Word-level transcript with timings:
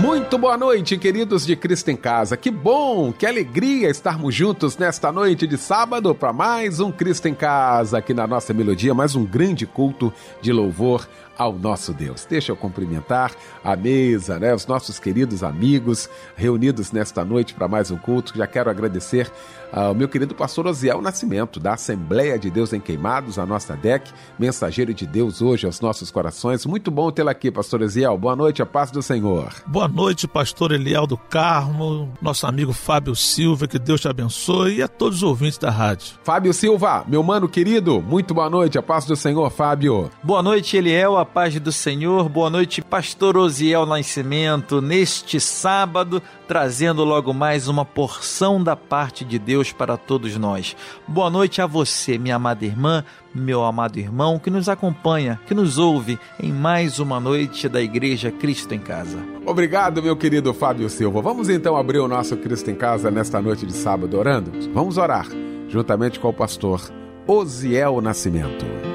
Muito 0.00 0.38
boa 0.38 0.56
noite, 0.56 0.96
queridos 0.96 1.44
de 1.44 1.54
Cristo 1.54 1.90
em 1.90 1.96
Casa. 1.96 2.34
Que 2.34 2.50
bom, 2.50 3.12
que 3.12 3.26
alegria 3.26 3.90
estarmos 3.90 4.34
juntos 4.34 4.78
nesta 4.78 5.12
noite 5.12 5.46
de 5.46 5.58
sábado 5.58 6.14
para 6.14 6.32
mais 6.32 6.80
um 6.80 6.90
Cristo 6.90 7.28
em 7.28 7.34
Casa 7.34 7.98
aqui 7.98 8.14
na 8.14 8.26
nossa 8.26 8.54
melodia, 8.54 8.94
mais 8.94 9.14
um 9.14 9.26
grande 9.26 9.66
culto 9.66 10.10
de 10.40 10.52
louvor 10.52 11.06
ao 11.36 11.52
nosso 11.52 11.92
Deus. 11.92 12.26
Deixa 12.28 12.52
eu 12.52 12.56
cumprimentar 12.56 13.32
a 13.64 13.74
mesa, 13.76 14.38
né, 14.38 14.54
os 14.54 14.66
nossos 14.66 14.98
queridos 14.98 15.42
amigos 15.42 16.08
reunidos 16.36 16.92
nesta 16.92 17.24
noite 17.24 17.54
para 17.54 17.68
mais 17.68 17.90
um 17.90 17.96
culto. 17.96 18.36
Já 18.36 18.46
quero 18.46 18.70
agradecer 18.70 19.30
ao 19.72 19.94
meu 19.94 20.08
querido 20.08 20.34
pastor 20.34 20.66
Osiel 20.66 21.00
Nascimento, 21.00 21.60
da 21.60 21.74
Assembleia 21.74 22.38
de 22.38 22.50
Deus 22.50 22.72
em 22.72 22.80
Queimados, 22.80 23.38
a 23.38 23.46
nossa 23.46 23.76
DEC, 23.76 24.10
mensageiro 24.38 24.92
de 24.92 25.06
Deus 25.06 25.40
hoje 25.40 25.66
aos 25.66 25.80
nossos 25.80 26.10
corações. 26.10 26.66
Muito 26.66 26.90
bom 26.90 27.10
tê-lo 27.10 27.30
aqui, 27.30 27.50
pastor 27.50 27.82
Osiel. 27.82 28.18
Boa 28.18 28.34
noite, 28.34 28.62
a 28.62 28.66
paz 28.66 28.90
do 28.90 29.02
Senhor. 29.02 29.52
Boa 29.66 29.88
noite, 29.88 30.26
pastor 30.26 30.72
Eliel 30.72 31.06
do 31.06 31.16
Carmo, 31.16 32.12
nosso 32.20 32.46
amigo 32.46 32.72
Fábio 32.72 33.14
Silva, 33.14 33.66
que 33.66 33.78
Deus 33.78 34.00
te 34.00 34.08
abençoe 34.08 34.76
e 34.76 34.82
a 34.82 34.88
todos 34.88 35.18
os 35.18 35.22
ouvintes 35.22 35.58
da 35.58 35.70
rádio. 35.70 36.14
Fábio 36.24 36.52
Silva, 36.52 37.04
meu 37.06 37.22
mano 37.22 37.48
querido, 37.48 38.02
muito 38.02 38.34
boa 38.34 38.50
noite, 38.50 38.78
a 38.78 38.82
paz 38.82 39.04
do 39.04 39.14
Senhor, 39.14 39.50
Fábio. 39.50 40.10
Boa 40.22 40.42
noite, 40.42 40.76
Eliel, 40.76 41.16
a 41.20 41.24
paz 41.24 41.58
do 41.60 41.70
Senhor. 41.70 42.28
Boa 42.28 42.48
noite, 42.48 42.80
pastor 42.80 43.36
Osiel 43.36 43.84
Nascimento, 43.84 44.80
neste 44.80 45.38
sábado, 45.38 46.22
trazendo 46.48 47.04
logo 47.04 47.34
mais 47.34 47.68
uma 47.68 47.84
porção 47.84 48.62
da 48.62 48.74
parte 48.74 49.24
de 49.24 49.38
Deus 49.38 49.70
para 49.70 49.98
todos 49.98 50.36
nós. 50.36 50.74
Boa 51.06 51.28
noite 51.28 51.60
a 51.60 51.66
você, 51.66 52.16
minha 52.16 52.36
amada 52.36 52.64
irmã, 52.64 53.04
meu 53.34 53.62
amado 53.64 53.98
irmão, 53.98 54.38
que 54.38 54.50
nos 54.50 54.68
acompanha, 54.68 55.38
que 55.46 55.54
nos 55.54 55.76
ouve 55.76 56.18
em 56.42 56.52
mais 56.52 56.98
uma 56.98 57.20
noite 57.20 57.68
da 57.68 57.82
Igreja 57.82 58.30
Cristo 58.30 58.74
em 58.74 58.80
Casa. 58.80 59.18
Obrigado, 59.44 60.02
meu 60.02 60.16
querido 60.16 60.54
Fábio 60.54 60.88
Silva. 60.88 61.20
Vamos 61.20 61.50
então 61.50 61.76
abrir 61.76 61.98
o 61.98 62.08
nosso 62.08 62.36
Cristo 62.38 62.70
em 62.70 62.74
Casa 62.74 63.10
nesta 63.10 63.42
noite 63.42 63.66
de 63.66 63.74
sábado 63.74 64.18
orando? 64.18 64.50
Vamos 64.72 64.96
orar, 64.96 65.26
juntamente 65.68 66.18
com 66.18 66.28
o 66.28 66.34
pastor 66.34 66.80
Osiel 67.26 68.00
Nascimento. 68.00 68.89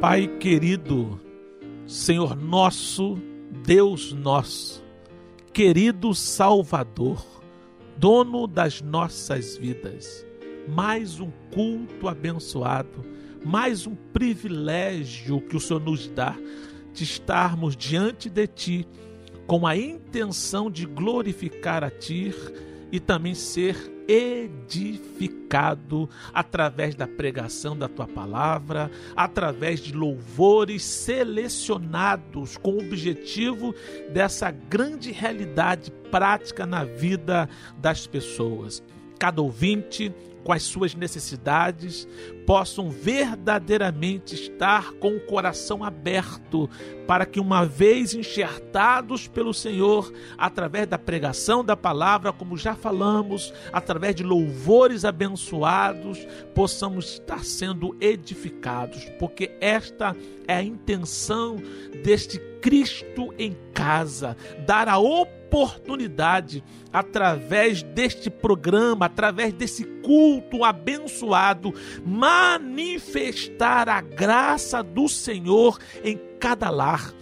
Pai 0.00 0.28
querido, 0.38 1.20
Senhor 1.84 2.36
nosso, 2.36 3.18
Deus 3.66 4.12
nosso, 4.12 4.80
querido 5.52 6.14
Salvador, 6.14 7.26
dono 7.96 8.46
das 8.46 8.80
nossas 8.80 9.56
vidas, 9.56 10.24
mais 10.68 11.18
um 11.18 11.32
culto 11.52 12.06
abençoado, 12.06 13.04
mais 13.44 13.88
um 13.88 13.96
privilégio 13.96 15.40
que 15.40 15.56
o 15.56 15.60
Senhor 15.60 15.80
nos 15.80 16.06
dá 16.06 16.36
de 16.92 17.02
estarmos 17.02 17.76
diante 17.76 18.30
de 18.30 18.46
Ti 18.46 18.88
com 19.48 19.66
a 19.66 19.76
intenção 19.76 20.70
de 20.70 20.86
glorificar 20.86 21.82
a 21.82 21.90
Ti 21.90 22.32
e 22.90 23.00
também 23.00 23.34
ser 23.34 23.76
edificado 24.08 26.08
através 26.32 26.94
da 26.94 27.06
pregação 27.06 27.76
da 27.76 27.88
tua 27.88 28.08
palavra, 28.08 28.90
através 29.14 29.80
de 29.80 29.92
louvores 29.92 30.82
selecionados 30.82 32.56
com 32.56 32.72
o 32.72 32.78
objetivo 32.78 33.74
dessa 34.10 34.50
grande 34.50 35.12
realidade 35.12 35.90
prática 36.10 36.64
na 36.64 36.84
vida 36.84 37.46
das 37.78 38.06
pessoas. 38.06 38.82
Cada 39.18 39.42
ouvinte 39.42 40.10
com 40.42 40.54
as 40.54 40.62
suas 40.62 40.94
necessidades, 40.94 42.08
possam 42.48 42.88
verdadeiramente 42.88 44.34
estar 44.34 44.92
com 44.94 45.14
o 45.14 45.20
coração 45.20 45.84
aberto, 45.84 46.66
para 47.06 47.26
que, 47.26 47.38
uma 47.38 47.66
vez 47.66 48.14
enxertados 48.14 49.28
pelo 49.28 49.52
Senhor, 49.52 50.10
através 50.38 50.86
da 50.86 50.96
pregação 50.96 51.62
da 51.62 51.76
palavra, 51.76 52.32
como 52.32 52.56
já 52.56 52.74
falamos, 52.74 53.52
através 53.70 54.14
de 54.14 54.22
louvores 54.22 55.04
abençoados, 55.04 56.26
possamos 56.54 57.12
estar 57.12 57.44
sendo 57.44 57.94
edificados, 58.00 59.04
porque 59.18 59.50
esta 59.60 60.16
é 60.46 60.54
a 60.54 60.62
intenção 60.62 61.56
deste 62.02 62.38
Cristo 62.62 63.32
em 63.38 63.56
casa, 63.72 64.36
dar 64.66 64.88
a 64.88 64.98
oportunidade 64.98 66.64
através 66.92 67.82
deste 67.82 68.30
programa, 68.30 69.06
através 69.06 69.52
desse 69.52 69.84
culto 70.02 70.64
abençoado, 70.64 71.72
manifestar 72.38 73.88
a 73.88 74.00
graça 74.00 74.82
do 74.82 75.08
Senhor 75.08 75.78
em 76.04 76.18
cada 76.38 76.70
lar 76.70 77.12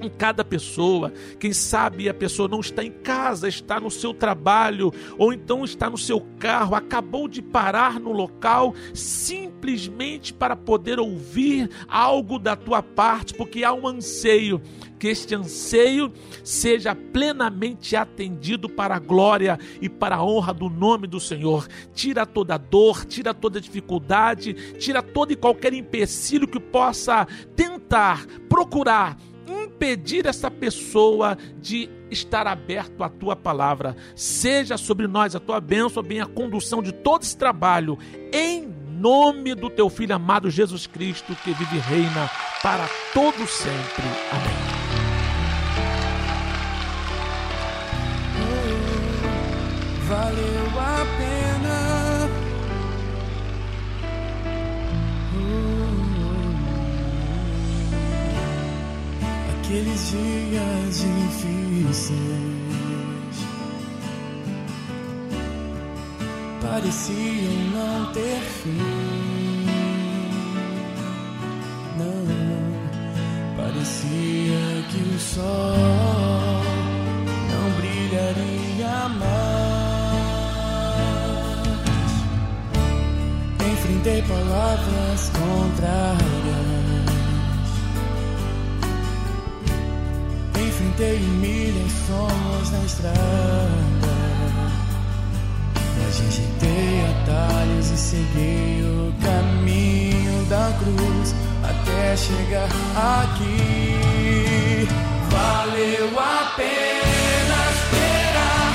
em 0.00 0.10
cada 0.10 0.44
pessoa. 0.44 1.12
Quem 1.38 1.52
sabe 1.52 2.08
a 2.08 2.14
pessoa 2.14 2.46
não 2.46 2.60
está 2.60 2.84
em 2.84 2.90
casa, 2.90 3.48
está 3.48 3.80
no 3.80 3.90
seu 3.90 4.12
trabalho, 4.12 4.92
ou 5.16 5.32
então 5.32 5.64
está 5.64 5.88
no 5.88 5.96
seu 5.96 6.20
carro, 6.38 6.74
acabou 6.74 7.26
de 7.26 7.40
parar 7.40 7.98
no 7.98 8.12
local 8.12 8.74
simplesmente 8.92 10.34
para 10.34 10.54
poder 10.54 11.00
ouvir 11.00 11.70
algo 11.88 12.38
da 12.38 12.54
tua 12.54 12.82
parte, 12.82 13.32
porque 13.32 13.64
há 13.64 13.72
um 13.72 13.88
anseio 13.88 14.60
que 14.98 15.08
este 15.08 15.34
anseio 15.34 16.12
seja 16.42 16.94
plenamente 16.94 17.96
atendido 17.96 18.68
para 18.68 18.96
a 18.96 18.98
glória 18.98 19.58
e 19.80 19.88
para 19.88 20.16
a 20.16 20.24
honra 20.24 20.52
do 20.52 20.68
nome 20.68 21.06
do 21.06 21.20
Senhor. 21.20 21.66
Tira 21.94 22.24
toda 22.24 22.56
dor, 22.56 23.04
tira 23.04 23.34
toda 23.34 23.60
dificuldade, 23.60 24.54
tira 24.78 25.02
todo 25.02 25.32
e 25.32 25.36
qualquer 25.36 25.72
empecilho 25.72 26.48
que 26.48 26.60
possa 26.60 27.26
tentar 27.54 28.26
procurar 28.48 29.16
impedir 29.46 30.26
essa 30.26 30.50
pessoa 30.50 31.36
de 31.60 31.90
estar 32.10 32.46
aberto 32.46 33.02
à 33.02 33.08
tua 33.08 33.36
palavra. 33.36 33.96
Seja 34.14 34.76
sobre 34.76 35.06
nós 35.06 35.34
a 35.34 35.40
tua 35.40 35.60
bênção, 35.60 36.02
bem 36.02 36.20
a 36.20 36.26
condução 36.26 36.82
de 36.82 36.92
todo 36.92 37.22
esse 37.22 37.36
trabalho, 37.36 37.98
em 38.32 38.66
nome 38.98 39.54
do 39.54 39.68
teu 39.68 39.90
filho 39.90 40.14
amado 40.14 40.48
Jesus 40.48 40.86
Cristo, 40.86 41.36
que 41.44 41.52
vive 41.52 41.76
e 41.76 41.80
reina 41.80 42.30
para 42.62 42.88
todo 43.12 43.46
sempre. 43.46 44.04
Amém. 44.32 44.83
Difíceis 62.04 63.38
pareciam 66.60 67.54
não 67.72 68.12
ter 68.12 68.40
fim. 68.40 69.66
Não, 71.98 73.56
parecia 73.56 74.84
que 74.90 74.98
o 74.98 75.18
sol 75.18 76.62
não 77.50 77.70
brilharia 77.78 79.08
mais. 79.18 79.34
Enfrentei 83.72 84.20
palavras 84.22 85.30
contrárias. 85.30 86.33
Enfrentei 91.14 91.20
humilhações 91.20 92.70
na 92.72 92.84
estrada. 92.84 93.14
Mas 95.96 96.18
rejeitei 96.18 97.06
atalhos 97.22 97.90
e 97.90 97.96
segui 97.96 98.82
o 98.82 99.12
caminho 99.24 100.44
da 100.46 100.72
cruz 100.78 101.34
até 101.62 102.16
chegar 102.16 102.68
aqui. 103.22 104.88
Valeu 105.30 106.18
a 106.18 106.52
pena 106.56 107.70
esperar 107.74 108.72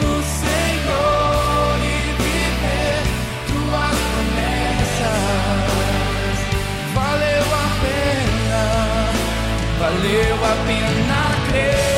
no 0.00 0.22
Senhor 0.40 1.78
e 1.78 1.96
viver 2.22 3.02
tuas 3.48 3.98
promessas. 4.12 5.18
Valeu 6.94 7.46
a 7.54 7.66
pena, 7.82 8.62
valeu 9.78 10.36
a 10.44 10.54
pena 10.66 11.21
yeah. 11.54 11.91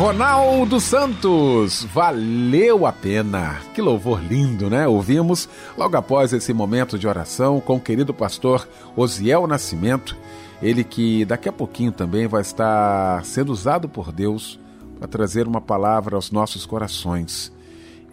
Ronaldo 0.00 0.80
Santos, 0.80 1.84
valeu 1.92 2.86
a 2.86 2.92
pena. 2.92 3.60
Que 3.74 3.82
louvor 3.82 4.24
lindo, 4.24 4.70
né? 4.70 4.88
Ouvimos 4.88 5.46
logo 5.76 5.94
após 5.94 6.32
esse 6.32 6.54
momento 6.54 6.98
de 6.98 7.06
oração 7.06 7.60
com 7.60 7.76
o 7.76 7.80
querido 7.80 8.14
pastor 8.14 8.66
Osiel 8.96 9.46
Nascimento, 9.46 10.16
ele 10.62 10.84
que 10.84 11.26
daqui 11.26 11.50
a 11.50 11.52
pouquinho 11.52 11.92
também 11.92 12.26
vai 12.26 12.40
estar 12.40 13.22
sendo 13.26 13.52
usado 13.52 13.90
por 13.90 14.10
Deus 14.10 14.58
para 14.98 15.06
trazer 15.06 15.46
uma 15.46 15.60
palavra 15.60 16.16
aos 16.16 16.30
nossos 16.30 16.64
corações. 16.64 17.52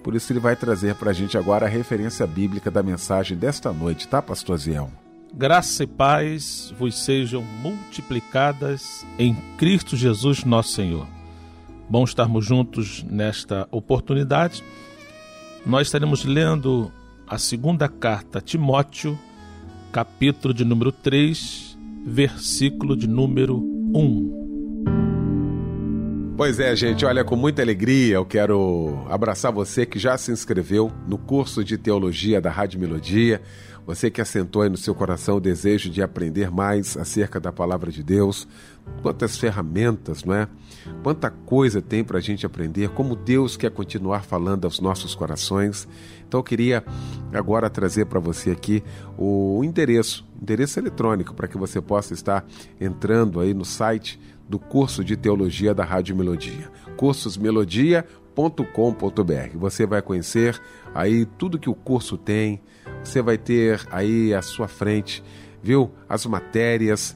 Por 0.03 0.13
isso 0.13 0.33
ele 0.33 0.41
vai 0.41 0.57
trazer 0.57 0.93
para 0.95 1.11
a 1.11 1.13
gente 1.13 1.37
agora 1.37 1.67
a 1.67 1.69
referência 1.69 2.27
bíblica 2.27 2.69
da 2.69 2.83
mensagem 2.83 3.37
desta 3.37 3.71
noite, 3.71 4.09
tá, 4.09 4.21
pastor 4.21 4.55
Osiel? 4.55 4.91
Graça 5.33 5.85
e 5.85 5.87
paz 5.87 6.73
vos 6.77 7.01
sejam 7.01 7.41
multiplicadas 7.41 9.05
em 9.17 9.33
Cristo 9.57 9.95
Jesus, 9.95 10.43
nosso 10.43 10.73
Senhor. 10.73 11.16
Bom 11.89 12.03
estarmos 12.03 12.45
juntos 12.45 13.01
nesta 13.09 13.65
oportunidade. 13.71 14.61
Nós 15.65 15.87
estaremos 15.87 16.25
lendo 16.25 16.91
a 17.25 17.37
segunda 17.37 17.87
carta 17.87 18.39
a 18.39 18.41
Timóteo, 18.41 19.17
capítulo 19.89 20.53
de 20.53 20.65
número 20.65 20.91
3, 20.91 21.77
versículo 22.05 22.93
de 22.97 23.07
número 23.07 23.57
1. 23.95 24.37
Pois 26.35 26.59
é, 26.59 26.75
gente, 26.75 27.05
olha, 27.05 27.23
com 27.23 27.37
muita 27.37 27.61
alegria 27.61 28.15
eu 28.15 28.25
quero 28.25 29.05
abraçar 29.09 29.51
você 29.51 29.85
que 29.85 29.97
já 29.97 30.17
se 30.17 30.29
inscreveu 30.29 30.91
no 31.07 31.17
curso 31.17 31.63
de 31.63 31.77
teologia 31.77 32.41
da 32.41 32.51
Rádio 32.51 32.81
Melodia, 32.81 33.41
você 33.87 34.11
que 34.11 34.19
assentou 34.19 34.61
aí 34.61 34.69
no 34.69 34.75
seu 34.75 34.93
coração 34.93 35.37
o 35.37 35.41
desejo 35.41 35.89
de 35.89 36.03
aprender 36.03 36.51
mais 36.51 36.97
acerca 36.97 37.39
da 37.39 37.51
palavra 37.53 37.89
de 37.89 38.03
Deus, 38.03 38.45
quantas 39.01 39.37
ferramentas, 39.37 40.23
não 40.23 40.33
é? 40.33 40.47
Quanta 41.03 41.29
coisa 41.29 41.81
tem 41.81 42.03
para 42.03 42.17
a 42.17 42.21
gente 42.21 42.45
aprender, 42.45 42.89
como 42.89 43.15
Deus 43.15 43.55
quer 43.55 43.71
continuar 43.71 44.23
falando 44.23 44.65
aos 44.65 44.79
nossos 44.79 45.15
corações. 45.15 45.87
Então 46.27 46.39
eu 46.39 46.43
queria 46.43 46.83
agora 47.31 47.69
trazer 47.69 48.05
para 48.05 48.19
você 48.19 48.51
aqui 48.51 48.83
o 49.17 49.61
endereço, 49.63 50.25
endereço 50.41 50.79
eletrônico, 50.79 51.33
para 51.33 51.47
que 51.47 51.57
você 51.57 51.81
possa 51.81 52.13
estar 52.13 52.45
entrando 52.79 53.39
aí 53.39 53.53
no 53.53 53.65
site 53.65 54.19
do 54.47 54.59
curso 54.59 55.03
de 55.03 55.15
teologia 55.15 55.73
da 55.73 55.83
Rádio 55.83 56.15
Melodia, 56.15 56.71
cursosmelodia.com.br. 56.95 59.55
Você 59.55 59.85
vai 59.85 60.01
conhecer 60.01 60.59
aí 60.95 61.25
tudo 61.25 61.59
que 61.59 61.69
o 61.69 61.75
curso 61.75 62.17
tem, 62.17 62.61
você 63.03 63.21
vai 63.21 63.37
ter 63.37 63.85
aí 63.91 64.33
à 64.33 64.41
sua 64.41 64.67
frente, 64.67 65.23
viu, 65.61 65.91
as 66.07 66.25
matérias, 66.25 67.15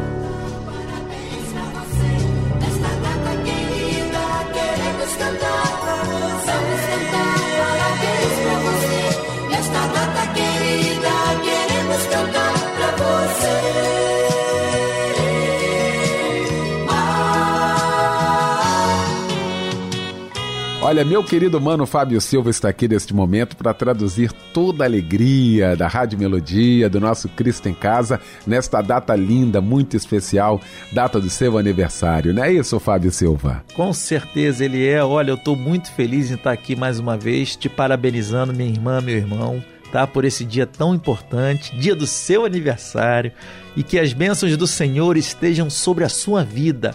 Olha, 20.91 21.05
meu 21.05 21.23
querido 21.23 21.61
mano 21.61 21.85
Fábio 21.85 22.19
Silva 22.19 22.49
está 22.49 22.67
aqui 22.67 22.85
neste 22.85 23.13
momento 23.13 23.55
para 23.55 23.73
traduzir 23.73 24.29
toda 24.53 24.83
a 24.83 24.87
alegria 24.87 25.73
da 25.73 25.87
Rádio 25.87 26.19
Melodia, 26.19 26.89
do 26.89 26.99
nosso 26.99 27.29
Cristo 27.29 27.69
em 27.69 27.73
Casa, 27.73 28.19
nesta 28.45 28.81
data 28.81 29.15
linda, 29.15 29.61
muito 29.61 29.95
especial, 29.95 30.59
data 30.91 31.17
do 31.17 31.29
seu 31.29 31.57
aniversário. 31.57 32.33
Não 32.33 32.43
é 32.43 32.51
isso, 32.51 32.77
Fábio 32.77 33.09
Silva? 33.09 33.63
Com 33.73 33.93
certeza 33.93 34.65
ele 34.65 34.85
é. 34.85 35.01
Olha, 35.01 35.31
eu 35.31 35.35
estou 35.35 35.55
muito 35.55 35.89
feliz 35.93 36.29
em 36.29 36.33
estar 36.33 36.51
aqui 36.51 36.75
mais 36.75 36.99
uma 36.99 37.15
vez, 37.15 37.55
te 37.55 37.69
parabenizando, 37.69 38.53
minha 38.53 38.69
irmã, 38.69 38.99
meu 38.99 39.15
irmão, 39.15 39.63
tá? 39.93 40.05
Por 40.05 40.25
esse 40.25 40.43
dia 40.43 40.67
tão 40.67 40.93
importante, 40.93 41.73
dia 41.73 41.95
do 41.95 42.05
seu 42.05 42.43
aniversário, 42.43 43.31
e 43.77 43.81
que 43.81 43.97
as 43.97 44.11
bênçãos 44.11 44.57
do 44.57 44.67
Senhor 44.67 45.15
estejam 45.15 45.69
sobre 45.69 46.03
a 46.03 46.09
sua 46.09 46.43
vida, 46.43 46.93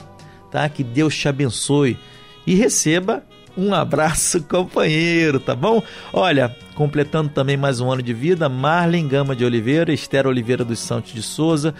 tá? 0.50 0.68
Que 0.68 0.84
Deus 0.84 1.16
te 1.16 1.30
abençoe 1.30 1.96
e 2.46 2.54
receba 2.54 3.24
Um 3.56 3.72
abraço, 3.72 4.42
companheiro, 4.48 5.40
tá 5.40 5.54
bom? 5.54 5.82
Olha, 6.12 6.54
completando 6.75 7.30
também 7.30 7.56
mais 7.56 7.80
um 7.80 7.90
ano 7.90 8.02
de 8.02 8.12
vida, 8.12 8.48
Marlene 8.48 9.08
Gama 9.08 9.34
de 9.34 9.44
Oliveira, 9.44 9.92
Esther 9.92 10.26
Oliveira 10.26 10.64
dos 10.64 10.78
Santos 10.78 11.12
de 11.12 11.22
Souza, 11.22 11.75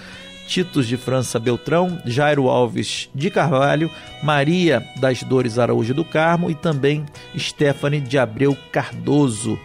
Titos 0.47 0.87
de 0.87 0.97
França 0.97 1.39
Beltrão, 1.39 2.01
Jairo 2.07 2.49
Alves 2.49 3.11
de 3.15 3.31
Carvalho, 3.31 3.91
Maria 4.23 4.83
das 5.01 5.23
Dores 5.23 5.59
Araújo 5.59 5.93
do 5.93 6.05
Carmo 6.05 6.51
e 6.51 6.55
também 6.55 7.05
Stephanie 7.37 8.01
de 8.01 8.17
Abreu 8.17 8.57
Cardoso. 8.73 9.59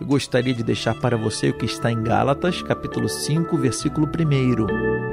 Eu 0.00 0.06
gostaria 0.06 0.54
de 0.54 0.64
deixar 0.64 0.94
para 0.94 1.16
você 1.16 1.50
o 1.50 1.54
que 1.54 1.66
está 1.66 1.92
em 1.92 2.02
Gálatas, 2.02 2.60
capítulo 2.62 3.08
5, 3.08 3.56
versículo 3.56 4.06
1. 4.08 5.11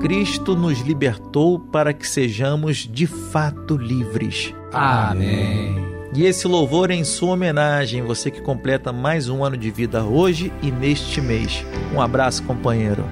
Cristo 0.00 0.54
nos 0.54 0.78
libertou 0.80 1.58
para 1.58 1.92
que 1.92 2.06
sejamos 2.06 2.88
de 2.90 3.06
fato 3.06 3.76
livres. 3.76 4.54
Amém. 4.72 5.76
E 6.14 6.24
esse 6.24 6.46
louvor 6.46 6.90
é 6.90 6.94
em 6.94 7.02
sua 7.02 7.32
homenagem, 7.32 8.02
você 8.02 8.30
que 8.30 8.40
completa 8.40 8.92
mais 8.92 9.28
um 9.28 9.44
ano 9.44 9.56
de 9.56 9.70
vida 9.70 10.04
hoje 10.04 10.52
e 10.62 10.70
neste 10.70 11.20
mês. 11.20 11.64
Um 11.92 12.00
abraço, 12.00 12.44
companheiro. 12.44 13.04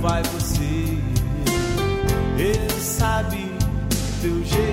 Vai 0.00 0.22
você. 0.22 0.98
Ele 2.38 2.80
sabe 2.80 3.52
teu 4.22 4.44
jeito 4.44 4.69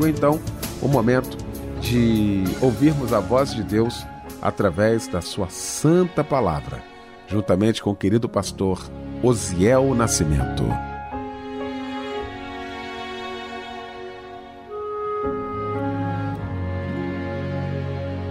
Chegou 0.00 0.08
então 0.08 0.40
o 0.80 0.88
momento 0.88 1.36
de 1.82 2.44
ouvirmos 2.62 3.12
a 3.12 3.20
voz 3.20 3.54
de 3.54 3.62
Deus 3.62 4.06
através 4.40 5.06
da 5.06 5.20
sua 5.20 5.50
santa 5.50 6.24
palavra, 6.24 6.82
juntamente 7.26 7.82
com 7.82 7.90
o 7.90 7.94
querido 7.94 8.26
pastor 8.26 8.80
Osiel 9.22 9.94
Nascimento. 9.94 10.64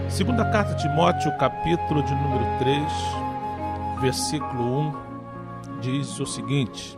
Segunda 0.09 0.49
carta 0.51 0.73
de 0.73 0.81
Timóteo, 0.81 1.37
capítulo 1.37 2.01
de 2.01 2.15
número 2.15 2.45
3, 2.57 4.01
versículo 4.01 4.79
1, 4.79 5.81
diz 5.81 6.19
o 6.19 6.25
seguinte: 6.25 6.97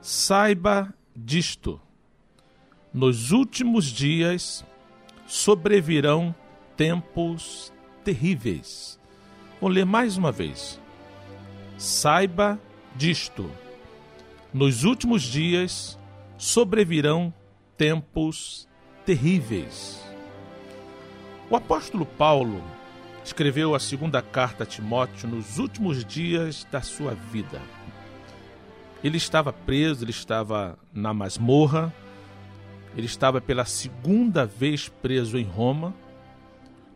Saiba 0.00 0.94
disto, 1.14 1.78
nos 2.92 3.30
últimos 3.30 3.86
dias 3.86 4.64
sobrevirão 5.26 6.34
tempos 6.76 7.72
terríveis. 8.04 9.00
Vou 9.60 9.70
ler 9.70 9.86
mais 9.86 10.16
uma 10.16 10.30
vez. 10.30 10.80
Saiba 11.78 12.60
disto, 12.94 13.50
nos 14.52 14.84
últimos 14.84 15.22
dias 15.22 15.98
sobrevirão 16.36 17.32
tempos 17.76 18.68
terríveis. 19.06 20.02
O 21.48 21.56
apóstolo 21.56 22.04
Paulo 22.04 22.62
escreveu 23.24 23.74
a 23.74 23.80
segunda 23.80 24.20
carta 24.20 24.64
a 24.64 24.66
Timóteo 24.66 25.28
nos 25.28 25.58
últimos 25.58 26.04
dias 26.04 26.66
da 26.70 26.82
sua 26.82 27.14
vida. 27.14 27.60
Ele 29.02 29.16
estava 29.16 29.52
preso, 29.52 30.04
ele 30.04 30.10
estava 30.10 30.78
na 30.92 31.14
masmorra, 31.14 31.92
ele 32.96 33.06
estava 33.06 33.40
pela 33.40 33.64
segunda 33.64 34.44
vez 34.44 34.88
preso 34.88 35.38
em 35.38 35.44
Roma, 35.44 35.94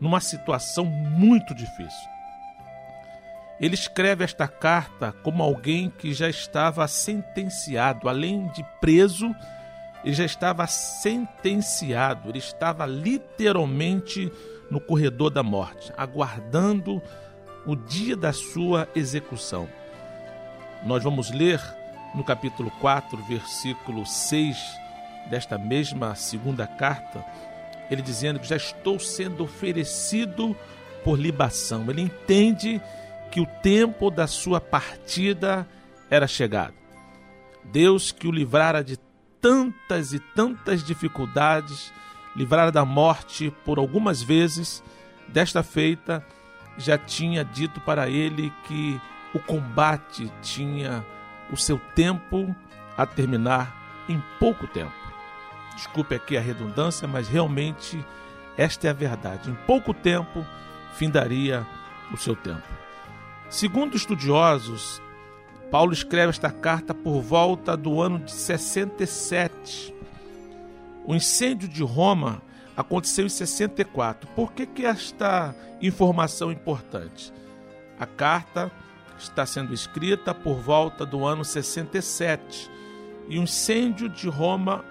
numa 0.00 0.20
situação 0.20 0.84
muito 0.84 1.54
difícil. 1.54 2.08
Ele 3.58 3.74
escreve 3.74 4.22
esta 4.22 4.46
carta 4.46 5.12
como 5.22 5.42
alguém 5.42 5.88
que 5.88 6.12
já 6.12 6.28
estava 6.28 6.86
sentenciado, 6.86 8.08
além 8.08 8.48
de 8.48 8.62
preso, 8.80 9.34
ele 10.04 10.14
já 10.14 10.24
estava 10.26 10.66
sentenciado, 10.66 12.28
ele 12.28 12.38
estava 12.38 12.84
literalmente 12.84 14.30
no 14.70 14.78
corredor 14.78 15.30
da 15.30 15.42
morte, 15.42 15.92
aguardando 15.96 17.02
o 17.64 17.74
dia 17.74 18.14
da 18.14 18.32
sua 18.32 18.88
execução. 18.94 19.66
Nós 20.84 21.02
vamos 21.02 21.30
ler 21.30 21.60
no 22.14 22.22
capítulo 22.22 22.70
4, 22.72 23.16
versículo 23.24 24.04
6 24.04 24.85
desta 25.30 25.58
mesma 25.58 26.14
segunda 26.14 26.66
carta, 26.66 27.24
ele 27.90 28.02
dizendo 28.02 28.38
que 28.38 28.48
já 28.48 28.56
estou 28.56 28.98
sendo 28.98 29.44
oferecido 29.44 30.56
por 31.04 31.18
libação. 31.18 31.84
Ele 31.88 32.02
entende 32.02 32.80
que 33.30 33.40
o 33.40 33.46
tempo 33.46 34.10
da 34.10 34.26
sua 34.26 34.60
partida 34.60 35.66
era 36.10 36.26
chegado. 36.26 36.74
Deus 37.64 38.12
que 38.12 38.26
o 38.26 38.32
livrara 38.32 38.82
de 38.82 38.96
tantas 39.40 40.12
e 40.12 40.18
tantas 40.18 40.82
dificuldades, 40.82 41.92
livrara 42.34 42.72
da 42.72 42.84
morte 42.84 43.52
por 43.64 43.78
algumas 43.78 44.22
vezes, 44.22 44.82
desta 45.28 45.62
feita 45.62 46.24
já 46.78 46.98
tinha 46.98 47.44
dito 47.44 47.80
para 47.80 48.08
ele 48.08 48.52
que 48.66 49.00
o 49.34 49.38
combate 49.38 50.30
tinha 50.42 51.04
o 51.52 51.56
seu 51.56 51.78
tempo 51.94 52.54
a 52.96 53.06
terminar 53.06 54.04
em 54.08 54.22
pouco 54.38 54.66
tempo. 54.66 54.92
Desculpe 55.76 56.14
aqui 56.14 56.36
a 56.36 56.40
redundância, 56.40 57.06
mas 57.06 57.28
realmente 57.28 58.04
esta 58.56 58.88
é 58.88 58.90
a 58.90 58.94
verdade. 58.94 59.50
Em 59.50 59.54
pouco 59.66 59.92
tempo 59.92 60.44
findaria 60.94 61.66
o 62.12 62.16
seu 62.16 62.34
tempo. 62.34 62.66
Segundo 63.50 63.96
estudiosos, 63.96 65.00
Paulo 65.70 65.92
escreve 65.92 66.30
esta 66.30 66.50
carta 66.50 66.94
por 66.94 67.20
volta 67.20 67.76
do 67.76 68.00
ano 68.00 68.18
de 68.18 68.32
67. 68.32 69.94
O 71.04 71.14
incêndio 71.14 71.68
de 71.68 71.82
Roma 71.82 72.40
aconteceu 72.76 73.26
em 73.26 73.28
64. 73.28 74.28
Por 74.30 74.52
que, 74.52 74.66
que 74.66 74.84
esta 74.84 75.54
informação 75.80 76.50
é 76.50 76.54
importante? 76.54 77.32
A 77.98 78.06
carta 78.06 78.72
está 79.18 79.44
sendo 79.44 79.74
escrita 79.74 80.34
por 80.34 80.56
volta 80.56 81.04
do 81.04 81.24
ano 81.24 81.44
67 81.44 82.70
e 83.28 83.38
o 83.38 83.42
incêndio 83.42 84.08
de 84.08 84.28
Roma 84.28 84.84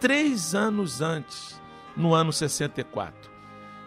três 0.00 0.54
anos 0.54 1.00
antes, 1.00 1.60
no 1.96 2.14
ano 2.14 2.32
64. 2.32 3.30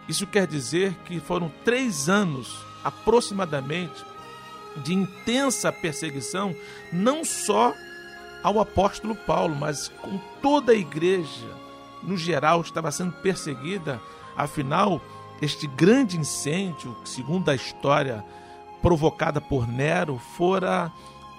Isso 0.08 0.26
quer 0.26 0.46
dizer 0.46 0.94
que 1.04 1.18
foram 1.18 1.50
três 1.64 2.08
anos, 2.08 2.64
aproximadamente, 2.84 4.04
de 4.76 4.94
intensa 4.94 5.72
perseguição, 5.72 6.54
não 6.92 7.24
só 7.24 7.74
ao 8.42 8.60
apóstolo 8.60 9.14
Paulo, 9.14 9.54
mas 9.54 9.88
com 9.88 10.18
toda 10.42 10.72
a 10.72 10.76
igreja, 10.76 11.48
no 12.02 12.16
geral, 12.16 12.60
estava 12.60 12.90
sendo 12.90 13.12
perseguida. 13.12 14.00
Afinal, 14.36 15.00
este 15.40 15.66
grande 15.66 16.18
incêndio, 16.18 16.96
segundo 17.04 17.50
a 17.50 17.54
história 17.54 18.24
provocada 18.82 19.40
por 19.40 19.66
Nero, 19.66 20.18
fora 20.36 20.92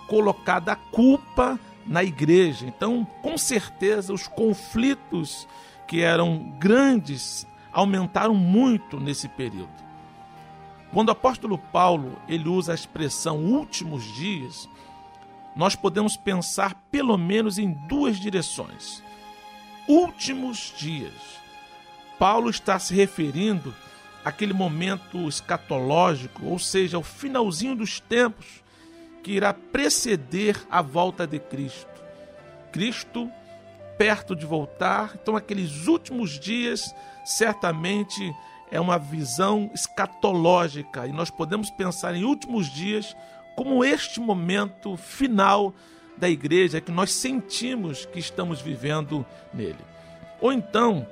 colocada 0.07 0.71
a 0.71 0.75
culpa 0.75 1.59
na 1.85 2.03
igreja. 2.03 2.65
Então, 2.65 3.05
com 3.21 3.37
certeza, 3.37 4.13
os 4.13 4.27
conflitos 4.27 5.47
que 5.87 6.01
eram 6.01 6.53
grandes 6.59 7.47
aumentaram 7.71 8.33
muito 8.33 8.99
nesse 8.99 9.27
período. 9.27 9.85
Quando 10.91 11.09
o 11.09 11.11
apóstolo 11.11 11.57
Paulo 11.57 12.17
ele 12.27 12.47
usa 12.47 12.71
a 12.71 12.75
expressão 12.75 13.37
últimos 13.37 14.03
dias, 14.15 14.69
nós 15.55 15.75
podemos 15.75 16.15
pensar 16.17 16.73
pelo 16.89 17.17
menos 17.17 17.57
em 17.57 17.71
duas 17.71 18.17
direções. 18.17 19.03
Últimos 19.87 20.73
dias. 20.77 21.13
Paulo 22.17 22.49
está 22.49 22.79
se 22.79 22.95
referindo 22.95 23.73
àquele 24.23 24.53
momento 24.53 25.27
escatológico, 25.27 26.45
ou 26.45 26.57
seja, 26.57 26.97
o 26.97 27.03
finalzinho 27.03 27.75
dos 27.75 27.99
tempos, 27.99 28.63
que 29.25 29.31
irá 29.31 29.55
preceder 29.55 30.55
a 30.69 30.83
volta 30.83 31.25
de 31.25 31.39
Cristo. 31.39 31.89
Cristo 32.71 33.27
perto 33.97 34.35
de 34.35 34.45
voltar, 34.45 35.17
então 35.19 35.35
aqueles 35.35 35.87
últimos 35.87 36.39
dias 36.39 36.93
certamente 37.25 38.31
é 38.69 38.79
uma 38.79 38.99
visão 38.99 39.71
escatológica 39.73 41.07
e 41.07 41.11
nós 41.11 41.31
podemos 41.31 41.71
pensar 41.71 42.13
em 42.13 42.23
últimos 42.23 42.71
dias 42.71 43.17
como 43.55 43.83
este 43.83 44.19
momento 44.19 44.95
final 44.95 45.73
da 46.15 46.29
igreja 46.29 46.79
que 46.79 46.91
nós 46.91 47.11
sentimos 47.11 48.05
que 48.05 48.19
estamos 48.19 48.61
vivendo 48.61 49.25
nele. 49.51 49.83
Ou 50.39 50.53
então, 50.53 51.07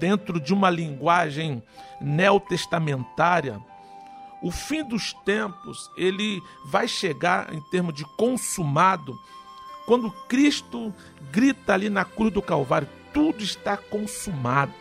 dentro 0.00 0.40
de 0.40 0.52
uma 0.52 0.68
linguagem 0.68 1.62
neotestamentária, 2.00 3.60
o 4.42 4.50
fim 4.50 4.82
dos 4.82 5.12
tempos, 5.24 5.90
ele 5.96 6.42
vai 6.64 6.88
chegar 6.88 7.54
em 7.54 7.60
termos 7.60 7.94
de 7.94 8.04
consumado, 8.16 9.18
quando 9.86 10.10
Cristo 10.28 10.92
grita 11.30 11.74
ali 11.74 11.88
na 11.88 12.04
cruz 12.04 12.32
do 12.32 12.42
Calvário, 12.42 12.88
tudo 13.12 13.42
está 13.42 13.76
consumado. 13.76 14.72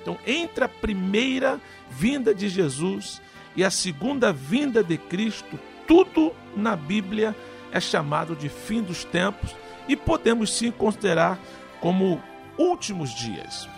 Então, 0.00 0.18
entre 0.26 0.64
a 0.64 0.68
primeira 0.68 1.60
vinda 1.90 2.34
de 2.34 2.48
Jesus 2.48 3.20
e 3.54 3.62
a 3.62 3.70
segunda 3.70 4.32
vinda 4.32 4.82
de 4.82 4.96
Cristo, 4.96 5.58
tudo 5.86 6.32
na 6.56 6.74
Bíblia 6.74 7.36
é 7.70 7.80
chamado 7.80 8.34
de 8.34 8.48
fim 8.48 8.82
dos 8.82 9.04
tempos 9.04 9.54
e 9.88 9.96
podemos 9.96 10.56
sim 10.56 10.70
considerar 10.70 11.38
como 11.80 12.22
últimos 12.58 13.14
dias. 13.14 13.68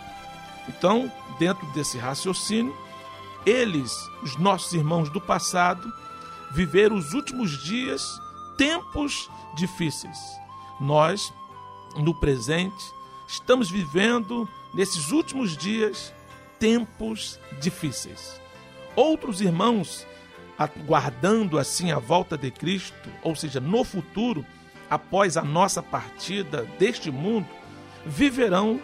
Então, 0.67 1.11
dentro 1.39 1.65
desse 1.73 1.97
raciocínio, 1.97 2.75
eles, 3.45 4.09
os 4.23 4.35
nossos 4.37 4.73
irmãos 4.73 5.09
do 5.09 5.21
passado, 5.21 5.91
viveram 6.51 6.95
os 6.95 7.13
últimos 7.13 7.63
dias 7.63 8.19
tempos 8.57 9.29
difíceis. 9.55 10.17
Nós, 10.79 11.33
no 11.97 12.13
presente, 12.13 12.83
estamos 13.27 13.69
vivendo 13.69 14.47
nesses 14.73 15.11
últimos 15.11 15.55
dias 15.55 16.13
tempos 16.59 17.39
difíceis. 17.61 18.39
Outros 18.95 19.41
irmãos, 19.41 20.07
aguardando 20.57 21.59
assim 21.59 21.91
a 21.91 21.99
volta 21.99 22.37
de 22.37 22.49
Cristo, 22.49 23.09
ou 23.21 23.35
seja, 23.35 23.59
no 23.59 23.83
futuro, 23.83 24.45
após 24.89 25.37
a 25.37 25.41
nossa 25.41 25.83
partida 25.83 26.63
deste 26.79 27.11
mundo, 27.11 27.47
viverão 28.05 28.79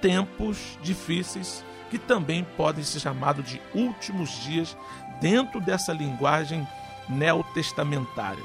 tempos 0.00 0.78
difíceis 0.82 1.64
que 1.92 1.98
também 1.98 2.42
podem 2.56 2.82
ser 2.82 3.00
chamados 3.00 3.46
de 3.46 3.60
últimos 3.74 4.30
dias 4.44 4.74
dentro 5.20 5.60
dessa 5.60 5.92
linguagem 5.92 6.66
neotestamentária. 7.06 8.42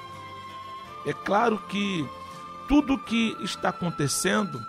É 1.06 1.14
claro 1.14 1.58
que 1.70 2.06
tudo 2.68 2.96
o 2.96 3.00
que 3.00 3.38
está 3.40 3.70
acontecendo, 3.70 4.60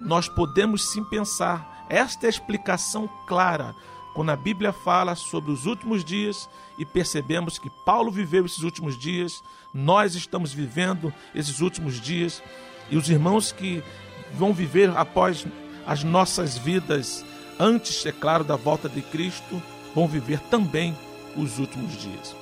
nós 0.00 0.28
podemos 0.28 0.90
sim 0.90 1.04
pensar. 1.04 1.86
Esta 1.88 2.26
é 2.26 2.26
a 2.26 2.30
explicação 2.30 3.08
clara 3.28 3.76
quando 4.12 4.30
a 4.30 4.36
Bíblia 4.36 4.72
fala 4.72 5.14
sobre 5.14 5.52
os 5.52 5.64
últimos 5.64 6.04
dias 6.04 6.48
e 6.76 6.84
percebemos 6.84 7.60
que 7.60 7.70
Paulo 7.84 8.10
viveu 8.10 8.44
esses 8.44 8.64
últimos 8.64 8.98
dias, 8.98 9.40
nós 9.72 10.16
estamos 10.16 10.52
vivendo 10.52 11.14
esses 11.32 11.60
últimos 11.60 12.00
dias 12.00 12.42
e 12.90 12.96
os 12.96 13.08
irmãos 13.08 13.52
que 13.52 13.84
vão 14.32 14.52
viver 14.52 14.90
após 14.96 15.46
as 15.86 16.02
nossas 16.02 16.58
vidas 16.58 17.24
antes, 17.58 18.04
é 18.06 18.12
claro, 18.12 18.44
da 18.44 18.56
volta 18.56 18.88
de 18.88 19.02
Cristo, 19.02 19.62
vão 19.94 20.06
viver 20.06 20.40
também 20.40 20.96
os 21.36 21.58
últimos 21.58 21.92
dias. 21.96 22.34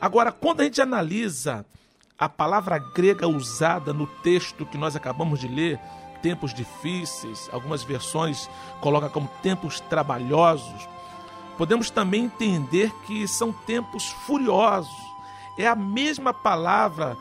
Agora, 0.00 0.30
quando 0.30 0.60
a 0.60 0.64
gente 0.64 0.80
analisa 0.80 1.64
a 2.18 2.28
palavra 2.28 2.78
grega 2.78 3.28
usada 3.28 3.92
no 3.92 4.06
texto 4.06 4.64
que 4.64 4.78
nós 4.78 4.96
acabamos 4.96 5.40
de 5.40 5.48
ler, 5.48 5.78
tempos 6.22 6.52
difíceis, 6.54 7.48
algumas 7.52 7.82
versões 7.82 8.48
colocam 8.80 9.08
como 9.10 9.30
tempos 9.42 9.80
trabalhosos, 9.80 10.88
podemos 11.58 11.90
também 11.90 12.24
entender 12.24 12.92
que 13.06 13.26
são 13.28 13.52
tempos 13.52 14.08
furiosos. 14.26 14.96
É 15.58 15.66
a 15.66 15.74
mesma 15.74 16.32
palavra 16.32 17.16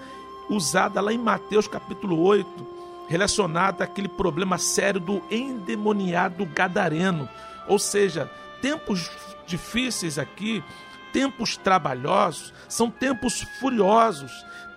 usada 0.49 1.01
lá 1.01 1.13
em 1.13 1.17
Mateus 1.17 1.67
capítulo 1.67 2.21
8, 2.21 2.74
relacionada 3.07 3.83
àquele 3.83 4.07
problema 4.07 4.57
sério 4.57 4.99
do 4.99 5.21
endemoniado 5.29 6.45
gadareno, 6.45 7.29
ou 7.67 7.79
seja, 7.79 8.29
tempos 8.61 9.09
difíceis 9.45 10.17
aqui, 10.17 10.63
tempos 11.13 11.55
trabalhosos, 11.55 12.53
são 12.67 12.89
tempos 12.89 13.45
furiosos, 13.59 14.31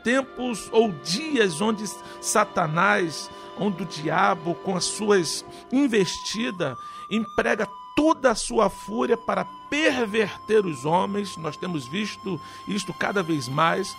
tempos 0.05 0.69
ou 0.73 0.93
dias 0.93 1.61
onde 1.61 1.85
Satanás, 2.21 3.31
onde 3.59 3.83
o 3.83 3.87
diabo, 3.87 4.55
com 4.55 4.77
as 4.77 4.85
suas 4.85 5.45
investidas, 5.73 6.77
emprega 7.11 7.69
toda 7.97 8.31
a 8.31 8.35
sua 8.35 8.71
fúria 8.71 9.17
para 9.17 9.45
perverter 9.69 10.64
os 10.64 10.85
homens. 10.85 11.37
Nós 11.37 11.57
temos 11.57 11.87
visto 11.87 12.41
isto 12.69 12.95
cada 12.95 13.23
vez 13.23 13.49
mais. 13.49 13.97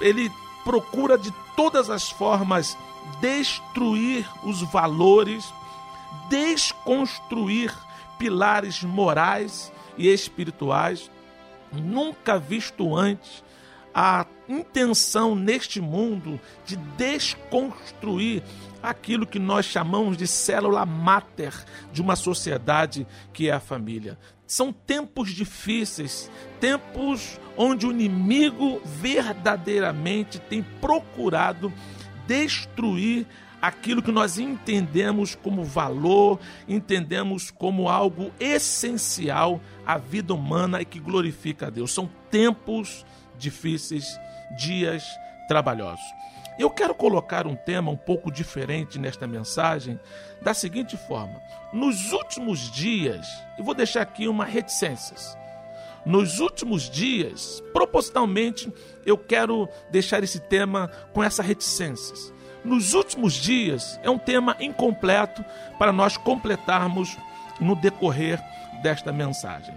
Ele 0.00 0.30
procura 0.64 1.16
de 1.16 1.32
todas 1.56 1.88
as 1.88 2.10
formas 2.10 2.76
destruir 3.20 4.26
os 4.44 4.62
valores, 4.62 5.52
desconstruir 6.28 7.72
pilares 8.18 8.82
morais 8.82 9.72
e 9.96 10.08
espirituais 10.08 11.10
nunca 11.72 12.38
visto 12.38 12.94
antes 12.96 13.42
a 13.94 14.26
intenção 14.48 15.34
neste 15.34 15.80
mundo 15.80 16.40
de 16.64 16.76
desconstruir 16.76 18.42
aquilo 18.82 19.26
que 19.26 19.38
nós 19.38 19.66
chamamos 19.66 20.16
de 20.16 20.26
célula 20.26 20.84
máter 20.86 21.52
de 21.92 22.00
uma 22.00 22.16
sociedade 22.16 23.06
que 23.32 23.48
é 23.48 23.52
a 23.52 23.60
família. 23.60 24.18
São 24.46 24.72
tempos 24.72 25.30
difíceis, 25.30 26.30
tempos 26.60 27.38
onde 27.56 27.86
o 27.86 27.90
inimigo 27.90 28.80
verdadeiramente 28.84 30.38
tem 30.38 30.62
procurado 30.62 31.72
destruir 32.32 33.26
aquilo 33.60 34.02
que 34.02 34.10
nós 34.10 34.38
entendemos 34.38 35.34
como 35.34 35.62
valor, 35.62 36.40
entendemos 36.66 37.50
como 37.50 37.90
algo 37.90 38.32
essencial 38.40 39.60
à 39.86 39.98
vida 39.98 40.32
humana 40.32 40.80
e 40.80 40.84
que 40.86 40.98
glorifica 40.98 41.66
a 41.66 41.70
Deus. 41.70 41.92
São 41.92 42.08
tempos 42.30 43.04
difíceis, 43.38 44.18
dias 44.56 45.04
trabalhosos. 45.46 46.04
Eu 46.58 46.70
quero 46.70 46.94
colocar 46.94 47.46
um 47.46 47.54
tema 47.54 47.90
um 47.90 47.96
pouco 47.96 48.32
diferente 48.32 48.98
nesta 48.98 49.26
mensagem, 49.26 50.00
da 50.40 50.54
seguinte 50.54 50.96
forma: 50.96 51.38
nos 51.72 52.12
últimos 52.12 52.70
dias, 52.70 53.26
e 53.58 53.62
vou 53.62 53.74
deixar 53.74 54.00
aqui 54.00 54.26
uma 54.26 54.46
reticências. 54.46 55.36
Nos 56.04 56.40
últimos 56.40 56.90
dias, 56.90 57.62
propositalmente, 57.72 58.72
eu 59.06 59.16
quero 59.16 59.68
deixar 59.90 60.22
esse 60.24 60.40
tema 60.40 60.88
com 61.12 61.22
essa 61.22 61.42
reticências. 61.42 62.32
Nos 62.64 62.94
últimos 62.94 63.34
dias 63.34 63.98
é 64.02 64.10
um 64.10 64.18
tema 64.18 64.56
incompleto 64.60 65.44
para 65.78 65.92
nós 65.92 66.16
completarmos 66.16 67.16
no 67.60 67.76
decorrer 67.76 68.40
desta 68.82 69.12
mensagem. 69.12 69.74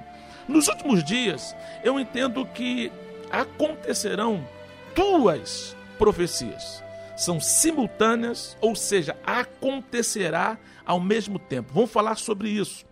Nos 0.47 0.67
últimos 0.67 1.03
dias, 1.03 1.55
eu 1.83 1.99
entendo 1.99 2.45
que 2.45 2.91
acontecerão 3.31 4.47
duas 4.95 5.75
profecias. 5.97 6.83
São 7.15 7.39
simultâneas, 7.39 8.57
ou 8.59 8.75
seja, 8.75 9.15
acontecerá 9.25 10.57
ao 10.85 10.99
mesmo 10.99 11.39
tempo. 11.39 11.73
Vamos 11.73 11.91
falar 11.91 12.15
sobre 12.15 12.49
isso. 12.49 12.85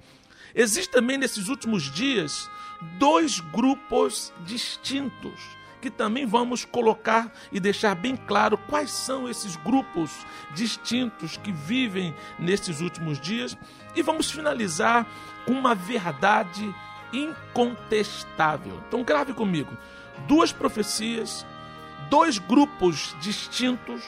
Existem 0.56 1.02
também 1.02 1.18
nesses 1.18 1.48
últimos 1.48 1.92
dias 1.92 2.50
dois 2.98 3.40
grupos 3.40 4.34
distintos 4.46 5.40
que 5.84 5.90
também 5.90 6.26
vamos 6.26 6.64
colocar 6.64 7.30
e 7.52 7.60
deixar 7.60 7.94
bem 7.94 8.16
claro 8.16 8.58
quais 8.58 8.90
são 8.90 9.28
esses 9.28 9.58
grupos 9.58 10.26
distintos 10.56 11.36
que 11.36 11.52
vivem 11.52 12.16
nesses 12.40 12.80
últimos 12.80 13.20
dias 13.20 13.58
e 13.94 14.02
vamos 14.02 14.32
finalizar 14.32 15.06
com 15.46 15.52
uma 15.52 15.76
verdade 15.76 16.74
incontestável. 17.12 18.82
Então 18.88 19.04
grave 19.04 19.34
comigo. 19.34 19.78
Duas 20.26 20.54
profecias, 20.54 21.46
dois 22.10 22.40
grupos 22.40 23.14
distintos, 23.20 24.02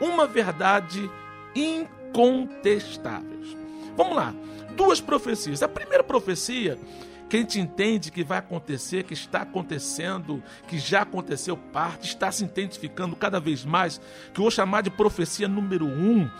uma 0.00 0.26
verdade 0.26 1.10
incontestável. 1.54 3.38
Vamos 3.94 4.16
lá. 4.16 4.34
Duas 4.74 4.98
profecias. 4.98 5.62
A 5.62 5.68
primeira 5.68 6.02
profecia 6.02 6.78
que 7.32 7.38
a 7.38 7.40
gente 7.40 7.58
entende 7.58 8.10
que 8.10 8.22
vai 8.22 8.36
acontecer, 8.36 9.04
que 9.04 9.14
está 9.14 9.40
acontecendo, 9.40 10.42
que 10.68 10.78
já 10.78 11.00
aconteceu 11.00 11.56
parte, 11.56 12.08
está 12.08 12.30
se 12.30 12.44
intensificando 12.44 13.16
cada 13.16 13.40
vez 13.40 13.64
mais, 13.64 13.98
que 14.34 14.38
eu 14.38 14.42
vou 14.42 14.50
chamar 14.50 14.82
de 14.82 14.90
profecia 14.90 15.48
número 15.48 15.86
um, 15.86 16.30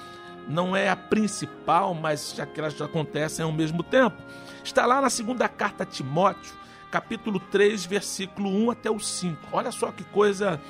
não 0.46 0.76
é 0.76 0.90
a 0.90 0.96
principal, 0.96 1.94
mas 1.94 2.34
já 2.36 2.44
que 2.44 2.60
elas 2.60 2.78
acontecem 2.78 3.42
ao 3.42 3.50
mesmo 3.50 3.82
tempo. 3.82 4.18
Está 4.62 4.84
lá 4.84 5.00
na 5.00 5.08
segunda 5.08 5.48
carta 5.48 5.84
a 5.84 5.86
Timóteo, 5.86 6.52
capítulo 6.90 7.40
3, 7.40 7.86
versículo 7.86 8.50
1 8.50 8.72
até 8.72 8.90
o 8.90 9.00
5. 9.00 9.48
Olha 9.50 9.72
só 9.72 9.90
que 9.92 10.04
coisa 10.04 10.60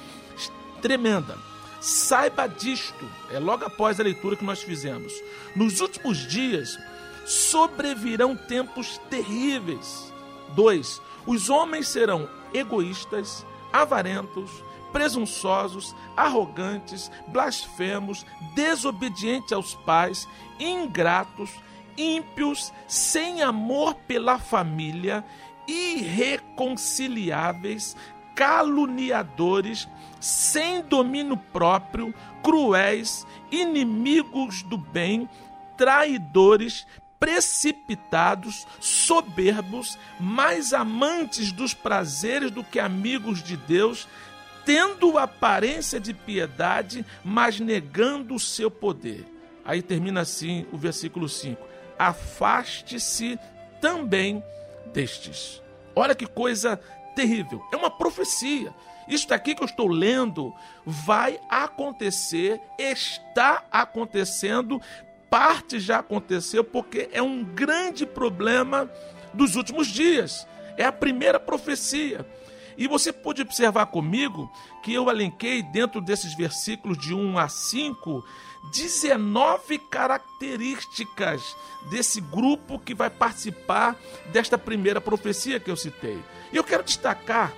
tremenda. 0.81 1.37
Saiba 1.81 2.47
disto, 2.47 3.11
é 3.33 3.41
logo 3.41 3.65
após 3.65 3.99
a 3.99 4.05
leitura 4.05 4.37
que 4.37 4.45
nós 4.45 4.63
fizemos. 4.63 5.13
Nos 5.57 5.81
últimos 5.81 6.19
dias 6.29 6.79
sobrevirão 7.27 8.37
tempos 8.37 8.99
terríveis 9.11 10.12
2. 10.55 11.03
Os 11.27 11.51
homens 11.51 11.89
serão 11.89 12.29
egoístas, 12.53 13.45
avarentos, 13.73 14.63
presunçosos, 14.93 15.97
arrogantes, 16.17 17.11
blasfemos, 17.29 18.27
desobedientes 18.55 19.53
aos 19.53 19.75
pais, 19.75 20.29
ingratos, 20.61 21.51
ímpios, 21.97 22.73
sem 22.87 23.43
amor 23.43 23.95
pela 23.95 24.39
família, 24.39 25.25
irreconciliáveis, 25.67 27.97
caluniadores, 28.35 29.89
sem 30.21 30.83
domínio 30.83 31.37
próprio, 31.37 32.15
cruéis, 32.43 33.27
inimigos 33.51 34.63
do 34.63 34.79
bem, 34.79 35.29
traidores, 35.77 36.87
precipitados, 37.23 38.67
soberbos, 38.81 39.97
mais 40.19 40.73
amantes 40.73 41.53
dos 41.53 41.73
prazeres 41.73 42.51
do 42.51 42.65
que 42.65 42.81
amigos 42.81 43.41
de 43.45 43.57
Deus, 43.57 44.09
tendo 44.65 45.17
aparência 45.17 46.01
de 46.01 46.13
piedade, 46.13 47.07
mas 47.23 47.61
negando 47.61 48.35
o 48.35 48.41
seu 48.41 48.69
poder. 48.69 49.25
Aí 49.65 49.81
termina 49.81 50.23
assim 50.23 50.67
o 50.73 50.77
versículo 50.77 51.29
5: 51.29 51.65
Afaste-se 51.97 53.39
também 53.81 54.43
destes. 54.93 55.63
Olha 55.95 56.17
que 56.17 56.27
coisa 56.27 56.77
terrível. 57.15 57.65
É 57.73 57.77
uma 57.77 57.91
profecia. 57.91 58.75
Isto 59.07 59.33
aqui 59.33 59.55
que 59.55 59.63
eu 59.63 59.67
estou 59.67 59.87
lendo 59.87 60.53
vai 60.85 61.39
acontecer, 61.49 62.61
está 62.77 63.65
acontecendo 63.71 64.81
parte 65.33 65.81
já 65.81 66.01
aconteceu 66.01 66.63
porque 66.63 67.09
é 67.11 67.23
um 67.23 67.43
grande 67.43 68.05
problema 68.05 68.91
dos 69.33 69.57
últimos 69.57 69.89
dias. 69.89 70.47
É 70.77 70.85
a 70.85 70.93
primeira 70.93 71.41
profecia. 71.41 72.27
E 72.77 72.87
você 72.87 73.11
pode 73.15 73.41
observar 73.41 73.87
comigo 73.87 74.53
que 74.83 74.93
eu 74.93 75.09
alenquei 75.09 75.63
dentro 75.63 76.03
desses 76.03 76.35
versículos 76.35 76.99
de 76.99 77.15
1 77.15 77.39
a 77.39 77.49
5 77.49 78.23
19 78.71 79.79
características 79.79 81.57
desse 81.91 82.21
grupo 82.21 82.79
que 82.79 82.95
vai 82.95 83.09
participar 83.09 83.97
desta 84.33 84.59
primeira 84.59 85.01
profecia 85.01 85.59
que 85.59 85.71
eu 85.71 85.77
citei. 85.77 86.23
E 86.53 86.57
eu 86.59 86.63
quero 86.63 86.83
destacar 86.83 87.55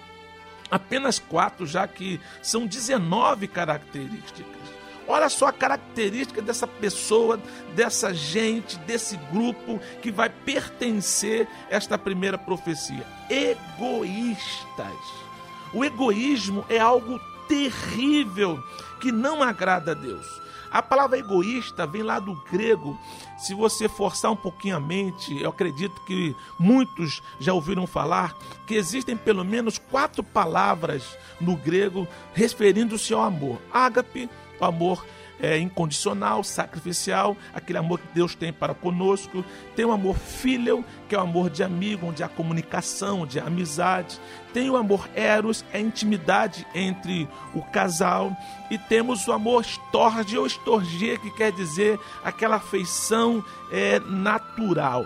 apenas 0.70 1.18
quatro, 1.18 1.66
já 1.66 1.88
que 1.88 2.20
são 2.40 2.66
19 2.66 3.48
características. 3.48 4.63
Olha 5.06 5.28
só 5.28 5.48
a 5.48 5.52
característica 5.52 6.40
dessa 6.40 6.66
pessoa, 6.66 7.38
dessa 7.74 8.14
gente, 8.14 8.78
desse 8.80 9.16
grupo 9.30 9.78
que 10.00 10.10
vai 10.10 10.30
pertencer 10.30 11.46
a 11.70 11.74
esta 11.74 11.98
primeira 11.98 12.38
profecia: 12.38 13.06
egoístas. 13.28 15.24
O 15.72 15.84
egoísmo 15.84 16.64
é 16.68 16.78
algo 16.78 17.20
terrível 17.48 18.62
que 19.00 19.12
não 19.12 19.42
agrada 19.42 19.92
a 19.92 19.94
Deus. 19.94 20.44
A 20.74 20.82
palavra 20.82 21.18
egoísta 21.18 21.86
vem 21.86 22.02
lá 22.02 22.18
do 22.18 22.34
grego. 22.50 22.98
Se 23.38 23.54
você 23.54 23.88
forçar 23.88 24.32
um 24.32 24.36
pouquinho 24.36 24.76
a 24.76 24.80
mente, 24.80 25.40
eu 25.40 25.50
acredito 25.50 26.00
que 26.04 26.34
muitos 26.58 27.22
já 27.38 27.52
ouviram 27.52 27.86
falar 27.86 28.36
que 28.66 28.74
existem 28.74 29.16
pelo 29.16 29.44
menos 29.44 29.78
quatro 29.78 30.24
palavras 30.24 31.16
no 31.40 31.56
grego 31.56 32.08
referindo-se 32.32 33.14
ao 33.14 33.22
amor: 33.22 33.60
ágape, 33.72 34.28
o 34.60 34.64
amor 34.64 35.04
é, 35.40 35.58
incondicional, 35.58 36.44
sacrificial, 36.44 37.36
aquele 37.52 37.78
amor 37.78 38.00
que 38.00 38.08
Deus 38.14 38.34
tem 38.34 38.52
para 38.52 38.74
conosco. 38.74 39.44
Tem 39.74 39.84
o 39.84 39.92
amor 39.92 40.16
filial, 40.16 40.84
que 41.08 41.14
é 41.14 41.18
o 41.18 41.22
amor 41.22 41.50
de 41.50 41.62
amigo, 41.62 42.06
onde 42.06 42.22
há 42.22 42.28
comunicação, 42.28 43.22
onde 43.22 43.38
há 43.38 43.44
amizade. 43.44 44.18
Tem 44.52 44.70
o 44.70 44.76
amor 44.76 45.08
eros, 45.14 45.64
é 45.72 45.80
intimidade 45.80 46.66
entre 46.74 47.28
o 47.54 47.62
casal. 47.62 48.34
E 48.70 48.78
temos 48.78 49.26
o 49.26 49.32
amor 49.32 49.62
storge 49.64 50.38
ou 50.38 50.46
estorgia, 50.46 51.18
que 51.18 51.30
quer 51.32 51.52
dizer 51.52 51.98
aquela 52.22 52.56
afeição 52.56 53.44
é, 53.70 54.00
natural. 54.00 55.04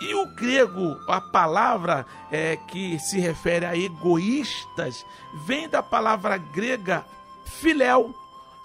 E 0.00 0.14
o 0.14 0.26
grego, 0.26 0.98
a 1.06 1.20
palavra 1.20 2.06
é, 2.30 2.56
que 2.56 2.98
se 2.98 3.20
refere 3.20 3.66
a 3.66 3.76
egoístas, 3.76 5.04
vem 5.44 5.68
da 5.68 5.82
palavra 5.82 6.38
grega 6.38 7.04
filéu, 7.44 8.14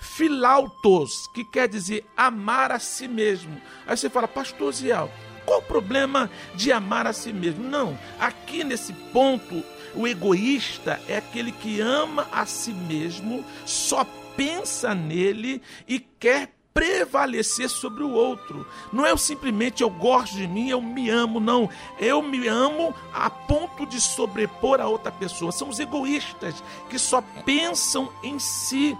filautos, 0.05 1.27
que 1.33 1.43
quer 1.43 1.67
dizer 1.67 2.05
amar 2.15 2.71
a 2.71 2.79
si 2.79 3.07
mesmo. 3.07 3.59
Aí 3.85 3.97
você 3.97 4.09
fala, 4.09 4.27
pastor 4.27 4.71
Ziel, 4.73 5.11
qual 5.45 5.59
o 5.59 5.63
problema 5.63 6.29
de 6.53 6.71
amar 6.71 7.07
a 7.07 7.13
si 7.13 7.33
mesmo? 7.33 7.63
Não, 7.63 7.97
aqui 8.19 8.63
nesse 8.63 8.93
ponto, 8.93 9.63
o 9.93 10.07
egoísta 10.07 11.01
é 11.07 11.17
aquele 11.17 11.51
que 11.51 11.81
ama 11.81 12.27
a 12.31 12.45
si 12.45 12.71
mesmo, 12.71 13.43
só 13.65 14.05
pensa 14.35 14.93
nele 14.93 15.61
e 15.87 15.99
quer 15.99 16.55
prevalecer 16.75 17.69
sobre 17.69 18.03
o 18.03 18.11
outro. 18.11 18.67
Não 18.91 19.05
é 19.05 19.15
simplesmente 19.15 19.81
eu 19.81 19.89
gosto 19.89 20.35
de 20.35 20.45
mim, 20.45 20.67
eu 20.67 20.81
me 20.81 21.09
amo, 21.09 21.39
não. 21.39 21.69
Eu 21.97 22.21
me 22.21 22.49
amo 22.49 22.93
a 23.13 23.29
ponto 23.29 23.85
de 23.85 24.01
sobrepor 24.01 24.81
a 24.81 24.87
outra 24.87 25.09
pessoa. 25.09 25.53
São 25.53 25.69
os 25.69 25.79
egoístas 25.79 26.61
que 26.89 26.99
só 26.99 27.21
pensam 27.45 28.11
em 28.21 28.37
si. 28.39 28.97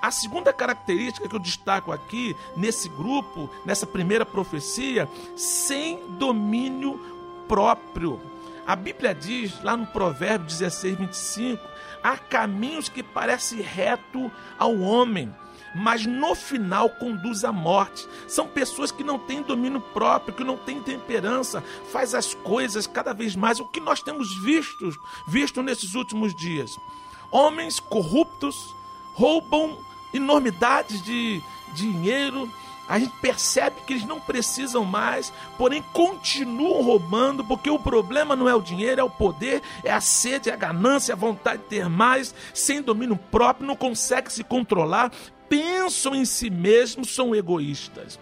A 0.00 0.10
segunda 0.10 0.52
característica 0.52 1.28
que 1.28 1.34
eu 1.34 1.40
destaco 1.40 1.92
aqui 1.92 2.36
nesse 2.56 2.88
grupo, 2.88 3.50
nessa 3.64 3.86
primeira 3.86 4.24
profecia, 4.24 5.08
sem 5.36 6.00
domínio 6.18 7.00
próprio. 7.48 8.20
A 8.66 8.76
Bíblia 8.76 9.14
diz 9.14 9.62
lá 9.62 9.76
no 9.76 9.86
Provérbio 9.86 10.46
16, 10.46 10.98
25: 10.98 11.62
há 12.02 12.16
caminhos 12.16 12.88
que 12.88 13.02
parecem 13.02 13.60
reto 13.60 14.30
ao 14.58 14.78
homem 14.78 15.34
mas 15.74 16.06
no 16.06 16.34
final 16.34 16.88
conduz 16.90 17.44
à 17.44 17.52
morte. 17.52 18.08
São 18.26 18.46
pessoas 18.46 18.90
que 18.90 19.04
não 19.04 19.18
têm 19.18 19.42
domínio 19.42 19.80
próprio, 19.80 20.34
que 20.34 20.44
não 20.44 20.56
têm 20.56 20.80
temperança, 20.82 21.62
faz 21.92 22.14
as 22.14 22.34
coisas 22.34 22.86
cada 22.86 23.12
vez 23.12 23.36
mais. 23.36 23.60
O 23.60 23.66
que 23.66 23.80
nós 23.80 24.02
temos 24.02 24.34
visto, 24.42 24.90
visto 25.26 25.62
nesses 25.62 25.94
últimos 25.94 26.34
dias? 26.34 26.78
Homens 27.30 27.78
corruptos 27.78 28.74
roubam 29.14 29.78
enormidades 30.12 31.02
de 31.02 31.42
dinheiro, 31.74 32.50
a 32.88 32.98
gente 32.98 33.12
percebe 33.20 33.76
que 33.86 33.92
eles 33.92 34.06
não 34.06 34.18
precisam 34.18 34.82
mais, 34.82 35.30
porém 35.58 35.82
continuam 35.92 36.82
roubando, 36.82 37.44
porque 37.44 37.68
o 37.68 37.78
problema 37.78 38.34
não 38.34 38.48
é 38.48 38.54
o 38.54 38.62
dinheiro, 38.62 39.02
é 39.02 39.04
o 39.04 39.10
poder, 39.10 39.60
é 39.84 39.92
a 39.92 40.00
sede, 40.00 40.48
é 40.48 40.54
a 40.54 40.56
ganância, 40.56 41.12
a 41.12 41.16
vontade 41.16 41.62
de 41.62 41.68
ter 41.68 41.88
mais, 41.88 42.34
sem 42.54 42.80
domínio 42.80 43.16
próprio, 43.30 43.66
não 43.66 43.76
consegue 43.76 44.32
se 44.32 44.42
controlar, 44.42 45.12
pensam 45.50 46.14
em 46.14 46.24
si 46.24 46.48
mesmos 46.48 47.14
são 47.14 47.34
egoístas. 47.34 48.18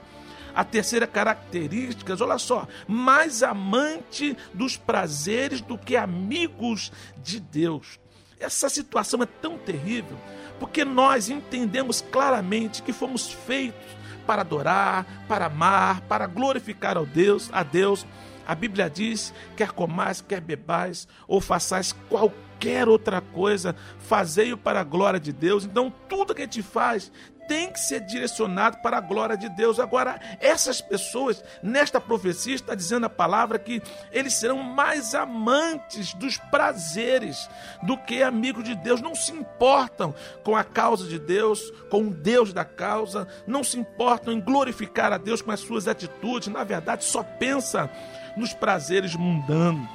A 0.52 0.64
terceira 0.64 1.06
característica, 1.06 2.16
olha 2.20 2.38
só, 2.38 2.66
mais 2.88 3.42
amante 3.44 4.36
dos 4.52 4.76
prazeres 4.76 5.60
do 5.60 5.78
que 5.78 5.94
amigos 5.94 6.90
de 7.22 7.38
Deus. 7.38 8.00
Essa 8.40 8.68
situação 8.68 9.22
é 9.22 9.26
tão 9.26 9.58
terrível 9.58 10.16
porque 10.58 10.84
nós 10.84 11.28
entendemos 11.28 12.00
claramente 12.00 12.82
que 12.82 12.92
fomos 12.92 13.30
feitos 13.30 13.96
para 14.26 14.42
adorar, 14.42 15.06
para 15.28 15.46
amar, 15.46 16.00
para 16.02 16.26
glorificar 16.26 16.96
ao 16.96 17.06
Deus, 17.06 17.48
a 17.52 17.62
Deus. 17.62 18.06
A 18.46 18.54
Bíblia 18.54 18.90
diz: 18.90 19.32
quer 19.56 19.70
comais, 19.72 20.20
quer 20.20 20.40
bebais, 20.40 21.06
ou 21.26 21.40
façais 21.40 21.92
qualquer 22.08 22.88
outra 22.88 23.20
coisa, 23.20 23.76
fazei-o 23.98 24.56
para 24.56 24.80
a 24.80 24.84
glória 24.84 25.20
de 25.20 25.32
Deus. 25.32 25.64
Então, 25.64 25.92
tudo 26.08 26.34
que 26.34 26.42
a 26.42 26.44
gente 26.44 26.62
faz 26.62 27.12
tem 27.46 27.70
que 27.70 27.80
ser 27.80 28.00
direcionado 28.00 28.78
para 28.78 28.98
a 28.98 29.00
glória 29.00 29.36
de 29.36 29.48
Deus. 29.48 29.78
Agora, 29.80 30.20
essas 30.40 30.80
pessoas, 30.80 31.42
nesta 31.62 32.00
profecia, 32.00 32.54
está 32.54 32.74
dizendo 32.74 33.06
a 33.06 33.10
palavra 33.10 33.58
que 33.58 33.82
eles 34.12 34.34
serão 34.34 34.62
mais 34.62 35.14
amantes 35.14 36.14
dos 36.14 36.36
prazeres 36.36 37.48
do 37.82 37.96
que 37.96 38.22
amigos 38.22 38.64
de 38.64 38.74
Deus. 38.74 39.00
Não 39.00 39.14
se 39.14 39.32
importam 39.32 40.14
com 40.42 40.56
a 40.56 40.64
causa 40.64 41.06
de 41.06 41.18
Deus, 41.18 41.70
com 41.90 42.08
o 42.08 42.10
Deus 42.10 42.52
da 42.52 42.64
causa, 42.64 43.26
não 43.46 43.62
se 43.64 43.78
importam 43.78 44.32
em 44.32 44.40
glorificar 44.40 45.12
a 45.12 45.18
Deus 45.18 45.42
com 45.42 45.50
as 45.50 45.60
suas 45.60 45.88
atitudes. 45.88 46.48
Na 46.48 46.64
verdade, 46.64 47.04
só 47.04 47.22
pensa 47.22 47.90
nos 48.36 48.52
prazeres 48.52 49.14
mundanos. 49.14 49.88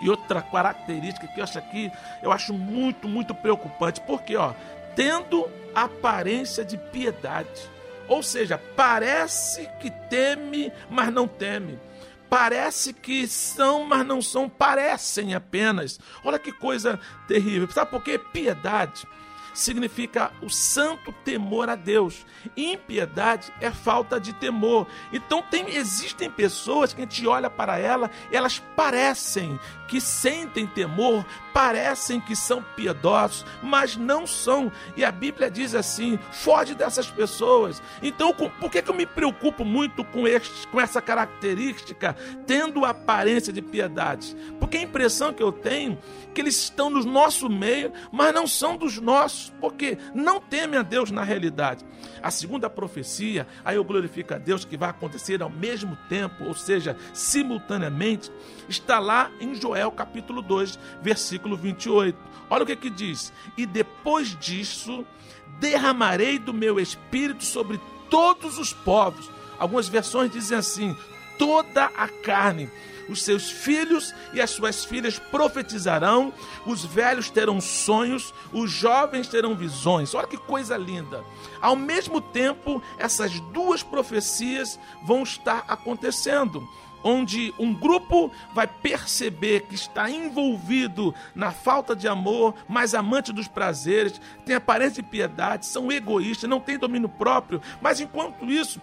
E 0.00 0.10
outra 0.10 0.42
característica 0.42 1.26
que 1.26 1.40
eu 1.40 1.44
acho 1.44 1.58
aqui, 1.58 1.90
eu 2.22 2.30
acho 2.30 2.52
muito, 2.52 3.08
muito 3.08 3.34
preocupante, 3.34 4.00
porque, 4.02 4.36
ó, 4.36 4.52
tendo 4.94 5.48
aparência 5.74 6.64
de 6.64 6.76
piedade. 6.76 7.70
Ou 8.08 8.22
seja, 8.22 8.58
parece 8.76 9.68
que 9.80 9.90
teme, 10.08 10.72
mas 10.90 11.12
não 11.12 11.26
teme. 11.26 11.78
Parece 12.28 12.92
que 12.92 13.26
são, 13.26 13.84
mas 13.84 14.04
não 14.04 14.20
são, 14.20 14.48
parecem 14.48 15.34
apenas. 15.34 15.98
Olha 16.24 16.38
que 16.38 16.52
coisa 16.52 16.98
terrível. 17.26 17.70
Sabe 17.70 17.90
por 17.90 18.02
quê? 18.02 18.18
Piedade 18.18 19.06
significa 19.54 20.32
o 20.42 20.50
santo 20.50 21.12
temor 21.24 21.68
a 21.68 21.76
Deus. 21.76 22.26
Impiedade 22.56 23.52
é 23.60 23.70
falta 23.70 24.18
de 24.18 24.32
temor. 24.32 24.86
Então 25.12 25.40
tem, 25.40 25.76
existem 25.76 26.28
pessoas 26.28 26.92
que 26.92 27.00
a 27.00 27.04
gente 27.04 27.26
olha 27.26 27.48
para 27.48 27.78
ela, 27.78 28.10
elas 28.32 28.58
parecem 28.76 29.58
que 29.88 30.00
sentem 30.00 30.66
temor, 30.66 31.24
parecem 31.54 32.20
que 32.20 32.34
são 32.34 32.60
piedosos, 32.74 33.46
mas 33.62 33.96
não 33.96 34.26
são. 34.26 34.72
E 34.96 35.04
a 35.04 35.12
Bíblia 35.12 35.48
diz 35.48 35.72
assim: 35.72 36.18
foge 36.32 36.74
dessas 36.74 37.08
pessoas. 37.08 37.80
Então, 38.02 38.34
por 38.34 38.70
que, 38.70 38.82
que 38.82 38.90
eu 38.90 38.94
me 38.94 39.06
preocupo 39.06 39.64
muito 39.64 40.02
com, 40.04 40.26
este, 40.26 40.66
com 40.66 40.80
essa 40.80 41.00
característica, 41.00 42.16
tendo 42.44 42.84
aparência 42.84 43.52
de 43.52 43.62
piedade? 43.62 44.36
Porque 44.58 44.78
a 44.78 44.82
impressão 44.82 45.32
que 45.32 45.42
eu 45.42 45.52
tenho 45.52 45.96
é 46.28 46.32
que 46.34 46.40
eles 46.40 46.56
estão 46.56 46.90
no 46.90 47.04
nosso 47.04 47.48
meio, 47.48 47.92
mas 48.10 48.34
não 48.34 48.46
são 48.46 48.76
dos 48.76 48.98
nossos, 48.98 49.52
porque 49.60 49.96
não 50.12 50.40
temem 50.40 50.80
a 50.80 50.82
Deus 50.82 51.12
na 51.12 51.22
realidade. 51.22 51.84
A 52.20 52.30
segunda 52.30 52.68
profecia, 52.68 53.46
aí 53.64 53.76
eu 53.76 53.84
glorifico 53.84 54.34
a 54.34 54.38
Deus 54.38 54.64
que 54.64 54.76
vai 54.76 54.90
acontecer 54.90 55.40
ao 55.42 55.50
mesmo 55.50 55.96
tempo, 56.08 56.44
ou 56.44 56.54
seja, 56.54 56.96
simultaneamente, 57.12 58.32
está 58.68 58.98
lá 58.98 59.30
em 59.40 59.54
Joel 59.54 59.92
capítulo 59.92 60.42
2, 60.42 60.78
versículo 61.00 61.43
28. 61.52 62.16
Olha 62.48 62.62
o 62.62 62.66
que 62.66 62.76
que 62.76 62.90
diz: 62.90 63.32
"E 63.56 63.66
depois 63.66 64.36
disso 64.38 65.04
derramarei 65.58 66.38
do 66.38 66.54
meu 66.54 66.80
espírito 66.80 67.44
sobre 67.44 67.80
todos 68.08 68.58
os 68.58 68.72
povos". 68.72 69.30
Algumas 69.58 69.88
versões 69.88 70.30
dizem 70.30 70.56
assim: 70.56 70.96
toda 71.38 71.84
a 71.84 72.08
carne 72.08 72.70
os 73.08 73.22
seus 73.22 73.50
filhos 73.50 74.14
e 74.32 74.40
as 74.40 74.50
suas 74.50 74.84
filhas 74.84 75.18
profetizarão, 75.18 76.32
os 76.66 76.84
velhos 76.84 77.30
terão 77.30 77.60
sonhos, 77.60 78.32
os 78.52 78.70
jovens 78.70 79.28
terão 79.28 79.54
visões. 79.54 80.14
Olha 80.14 80.26
que 80.26 80.36
coisa 80.36 80.76
linda. 80.76 81.24
Ao 81.60 81.76
mesmo 81.76 82.20
tempo, 82.20 82.82
essas 82.98 83.38
duas 83.52 83.82
profecias 83.82 84.78
vão 85.04 85.22
estar 85.22 85.64
acontecendo 85.68 86.66
onde 87.04 87.52
um 87.58 87.72
grupo 87.72 88.32
vai 88.54 88.66
perceber 88.66 89.66
que 89.66 89.74
está 89.74 90.10
envolvido 90.10 91.14
na 91.34 91.52
falta 91.52 91.94
de 91.94 92.08
amor, 92.08 92.54
mas 92.66 92.94
amante 92.94 93.32
dos 93.32 93.46
prazeres, 93.46 94.20
tem 94.44 94.56
aparência 94.56 95.02
de 95.02 95.08
piedade, 95.08 95.66
são 95.66 95.92
egoístas, 95.92 96.48
não 96.48 96.58
tem 96.58 96.78
domínio 96.78 97.08
próprio, 97.08 97.60
mas 97.80 98.00
enquanto 98.00 98.50
isso, 98.50 98.80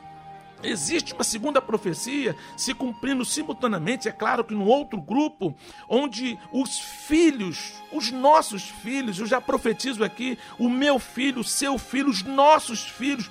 Existe 0.64 1.14
uma 1.14 1.24
segunda 1.24 1.62
profecia 1.62 2.36
se 2.56 2.74
cumprindo 2.74 3.26
simultaneamente, 3.26 4.08
é 4.08 4.12
claro 4.12 4.44
que 4.44 4.54
no 4.54 4.66
outro 4.66 5.02
grupo, 5.02 5.56
onde 5.90 6.38
os 6.52 6.80
filhos, 6.80 7.74
os 7.92 8.12
nossos 8.12 8.70
filhos, 8.70 9.18
eu 9.20 9.26
já 9.26 9.42
profetizo 9.42 10.04
aqui, 10.04 10.38
o 10.60 10.70
meu 10.70 11.00
filho, 11.00 11.42
o 11.42 11.44
seu 11.44 11.78
filho, 11.80 12.10
os 12.10 12.22
nossos 12.22 12.84
filhos, 12.84 13.30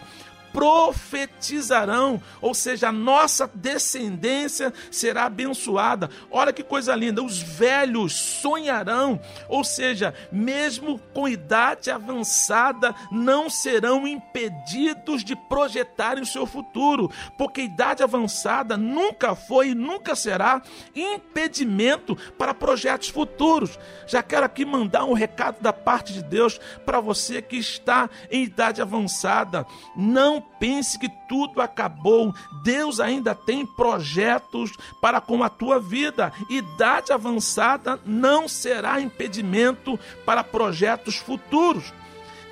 profetizarão, 0.53 2.21
ou 2.41 2.55
seja, 2.55 2.89
a 2.89 2.93
nossa 2.93 3.51
descendência 3.55 4.73
será 4.91 5.25
abençoada. 5.25 6.11
Olha 6.31 6.53
que 6.53 6.63
coisa 6.63 6.95
linda, 6.95 7.23
os 7.23 7.41
velhos 7.41 8.15
sonharão, 8.15 9.21
ou 9.49 9.65
seja, 9.65 10.15
mesmo 10.31 10.99
com 11.15 11.29
idade 11.29 11.91
avançada, 11.91 12.95
não 13.11 13.49
serão 13.49 14.07
impedidos 14.07 15.25
de 15.25 15.35
projetarem 15.35 16.23
o 16.23 16.27
seu 16.27 16.47
futuro, 16.47 17.11
porque 17.39 17.63
idade 17.63 18.03
avançada 18.03 18.77
nunca 18.77 19.35
foi 19.35 19.71
e 19.71 19.75
nunca 19.75 20.15
será 20.15 20.63
impedimento 20.95 22.17
para 22.39 22.55
projetos 22.55 23.09
futuros. 23.09 23.79
Já 24.07 24.23
quero 24.23 24.47
aqui 24.47 24.65
mandar 24.65 25.05
um 25.05 25.13
recado 25.13 25.61
da 25.61 25.73
parte 25.73 26.13
de 26.13 26.23
Deus 26.23 26.59
para 26.85 27.01
você 27.01 27.41
que 27.41 27.57
está 27.57 28.09
em 28.31 28.45
idade 28.45 28.83
avançada. 28.83 29.67
Pense 30.59 30.98
que 30.98 31.09
tudo 31.29 31.61
acabou. 31.61 32.35
Deus 32.62 33.00
ainda 33.00 33.35
tem 33.35 33.64
projetos 33.64 34.72
para 35.00 35.20
com 35.20 35.42
a 35.42 35.48
tua 35.48 35.79
vida. 35.79 36.33
Idade 36.48 37.12
avançada 37.12 38.00
não 38.05 38.48
será 38.48 39.00
impedimento 39.00 39.98
para 40.24 40.44
projetos 40.44 41.16
futuros. 41.16 41.92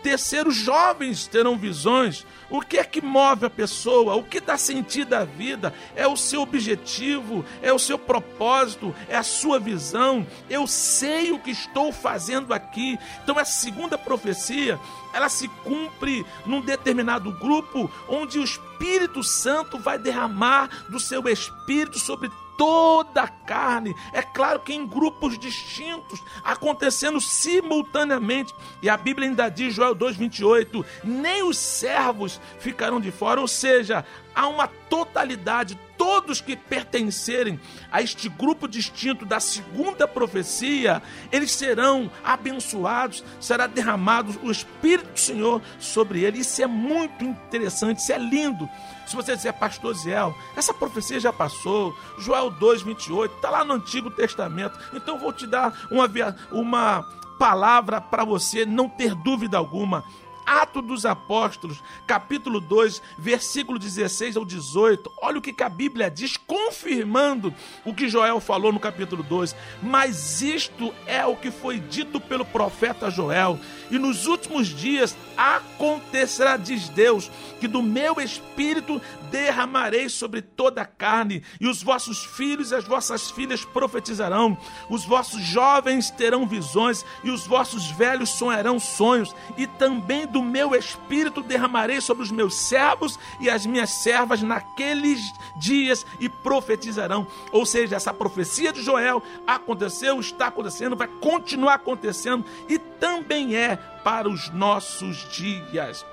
Terceiro, 0.03 0.51
jovens 0.51 1.27
terão 1.27 1.57
visões. 1.57 2.25
O 2.51 2.61
que 2.61 2.79
é 2.79 2.85
que 2.85 3.01
move 3.01 3.47
a 3.47 3.51
pessoa? 3.51 4.15
O 4.15 4.23
que 4.23 4.41
dá 4.41 4.57
sentido 4.57 5.15
à 5.15 5.25
vida? 5.25 5.75
É 5.95 6.07
o 6.07 6.17
seu 6.17 6.43
objetivo, 6.43 7.45
é 7.61 7.73
o 7.73 7.79
seu 7.79 7.99
propósito, 7.99 8.95
é 9.09 9.17
a 9.17 9.23
sua 9.23 9.59
visão. 9.59 10.27
Eu 10.49 10.67
sei 10.67 11.33
o 11.33 11.39
que 11.39 11.51
estou 11.51 11.93
fazendo 11.93 12.55
aqui. 12.55 12.99
Então, 13.23 13.39
a 13.39 13.45
segunda 13.45 13.99
profecia, 13.99 14.79
ela 15.13 15.29
se 15.29 15.49
cumpre 15.65 16.25
num 16.47 16.61
determinado 16.61 17.33
grupo 17.33 17.91
onde 18.09 18.39
o 18.39 18.45
Espírito 18.45 19.23
Santo 19.23 19.79
vai 19.79 19.99
derramar 19.99 20.69
do 20.89 21.01
seu 21.01 21.27
espírito 21.29 21.99
sobre 21.99 22.31
toda 22.59 23.23
a 23.23 23.29
carne. 23.29 23.95
É 24.13 24.21
claro 24.21 24.59
que 24.61 24.75
em 24.75 24.85
grupos 24.85 25.39
distintos, 25.39 26.21
acontecendo 26.43 27.21
simultaneamente. 27.21 28.53
E 28.83 28.91
a 28.91 28.97
Bíblia 28.97 29.29
ainda 29.29 29.49
diz, 29.49 29.75
Joel 29.75 29.95
2,28, 29.95 30.85
nem 31.05 31.45
os 31.45 31.57
servos 31.57 32.41
ficarão 32.59 33.01
de 33.01 33.13
fora, 33.13 33.41
ou 33.41 33.49
seja, 33.49 34.05
há 34.35 34.49
uma 34.49 34.67
totalidade, 34.67 35.79
todos 35.99 36.41
que 36.41 36.57
pertencerem 36.57 37.61
a 37.91 38.01
este 38.01 38.29
grupo 38.29 38.69
distinto 38.69 39.27
da 39.27 39.41
segunda 39.41 40.07
profecia, 40.07 41.03
eles 41.31 41.51
serão 41.51 42.11
abençoados, 42.25 43.25
será 43.41 43.67
derramado 43.67 44.39
o 44.43 44.51
Espírito 44.51 45.13
do 45.13 45.19
Senhor 45.19 45.61
sobre 45.79 46.23
eles. 46.23 46.47
Isso 46.47 46.63
é 46.63 46.67
muito 46.67 47.25
interessante, 47.25 47.99
isso 47.99 48.13
é 48.13 48.19
lindo. 48.19 48.69
Se 49.07 49.17
você 49.17 49.35
disser, 49.35 49.53
pastor 49.53 49.95
Ziel, 49.95 50.35
essa 50.55 50.73
profecia 50.73 51.19
já 51.19 51.33
passou, 51.33 51.95
Joel 52.19 52.51
2, 52.51 52.83
28, 52.83 53.35
está 53.35 53.51
lá 53.51 53.65
no 53.65 53.75
Antigo 53.75 54.11
Testamento, 54.11 54.79
então 54.95 55.19
vou 55.19 55.33
te 55.33 55.47
dar 55.47 55.89
uma, 55.91 56.09
uma 56.53 57.03
palavra 57.39 58.01
para 58.01 58.25
você 58.25 58.67
não 58.67 58.89
ter 58.89 59.15
dúvida 59.15 59.57
alguma. 59.57 60.05
Atos 60.49 60.83
dos 60.83 61.05
Apóstolos, 61.05 61.83
capítulo 62.07 62.59
2, 62.59 63.03
versículo 63.19 63.79
16 63.79 64.39
ao 64.39 64.47
18. 64.47 65.13
Olha 65.21 65.39
o 65.39 65.43
que, 65.43 65.53
que 65.53 65.63
a 65.63 65.69
Bíblia 65.69 66.11
diz, 66.11 66.39
confirmando 66.39 67.53
o 67.85 67.93
que 67.93 68.09
Joel 68.09 68.41
falou 68.41 68.73
no 68.73 68.81
capítulo 68.81 69.23
2. 69.23 69.55
Mas 69.83 70.41
isto 70.41 70.95
é 71.07 71.25
o 71.27 71.37
que 71.37 71.51
foi 71.51 71.79
dito 71.79 72.19
pelo 72.19 72.47
profeta 72.47 73.11
Joel. 73.11 73.61
E 73.91 73.99
nos 73.99 74.27
últimos 74.27 74.69
dias 74.69 75.15
acontecerá, 75.37 76.57
diz 76.57 76.89
Deus, 76.89 77.31
que 77.61 77.69
do 77.69 77.83
meu 77.83 78.19
espírito 78.19 79.03
derramarei 79.31 80.09
sobre 80.09 80.43
toda 80.43 80.83
a 80.83 80.87
carne, 80.87 81.43
e 81.61 81.67
os 81.67 81.83
vossos 81.83 82.25
filhos 82.25 82.71
e 82.71 82.75
as 82.75 82.85
vossas 82.85 83.31
filhas 83.31 83.65
profetizarão, 83.65 84.57
os 84.89 85.05
vossos 85.05 85.43
jovens 85.43 86.11
terão 86.11 86.47
visões, 86.47 87.05
e 87.23 87.31
os 87.31 87.47
vossos 87.47 87.91
velhos 87.91 88.31
sonharão 88.31 88.79
sonhos, 88.79 89.35
e 89.57 89.67
também 89.67 90.27
do 90.27 90.43
meu 90.43 90.75
espírito 90.75 91.43
derramarei 91.43 92.01
sobre 92.01 92.23
os 92.23 92.31
meus 92.31 92.55
servos 92.55 93.19
e 93.41 93.49
as 93.49 93.67
minhas 93.67 93.91
servas 93.91 94.43
naqueles 94.43 95.21
dias 95.61 96.05
e 96.21 96.29
profetizarão. 96.29 97.27
Ou 97.53 97.65
seja, 97.65 97.97
essa 97.97 98.13
profecia 98.13 98.73
de 98.73 98.83
Joel 98.83 99.23
aconteceu, 99.47 100.19
está 100.21 100.49
acontecendo, 100.49 100.97
vai 100.97 101.09
continuar 101.09 101.75
acontecendo 101.75 102.45
e 102.69 102.79
também 102.79 103.57
é 103.57 103.77
para 103.77 104.29
os 104.29 104.51
nossos 104.51 105.29
dias. 105.31 106.05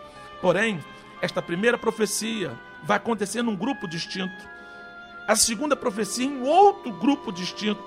Porém, 0.42 0.84
esta 1.22 1.42
primeira 1.42 1.78
profecia 1.78 2.58
vai 2.86 2.98
acontecer 2.98 3.42
num 3.42 3.56
grupo 3.56 3.88
distinto. 3.88 4.48
A 5.28 5.36
segunda 5.36 5.76
profecia 5.76 6.26
em 6.26 6.42
outro 6.44 6.92
grupo 6.92 7.32
distinto. 7.32 7.84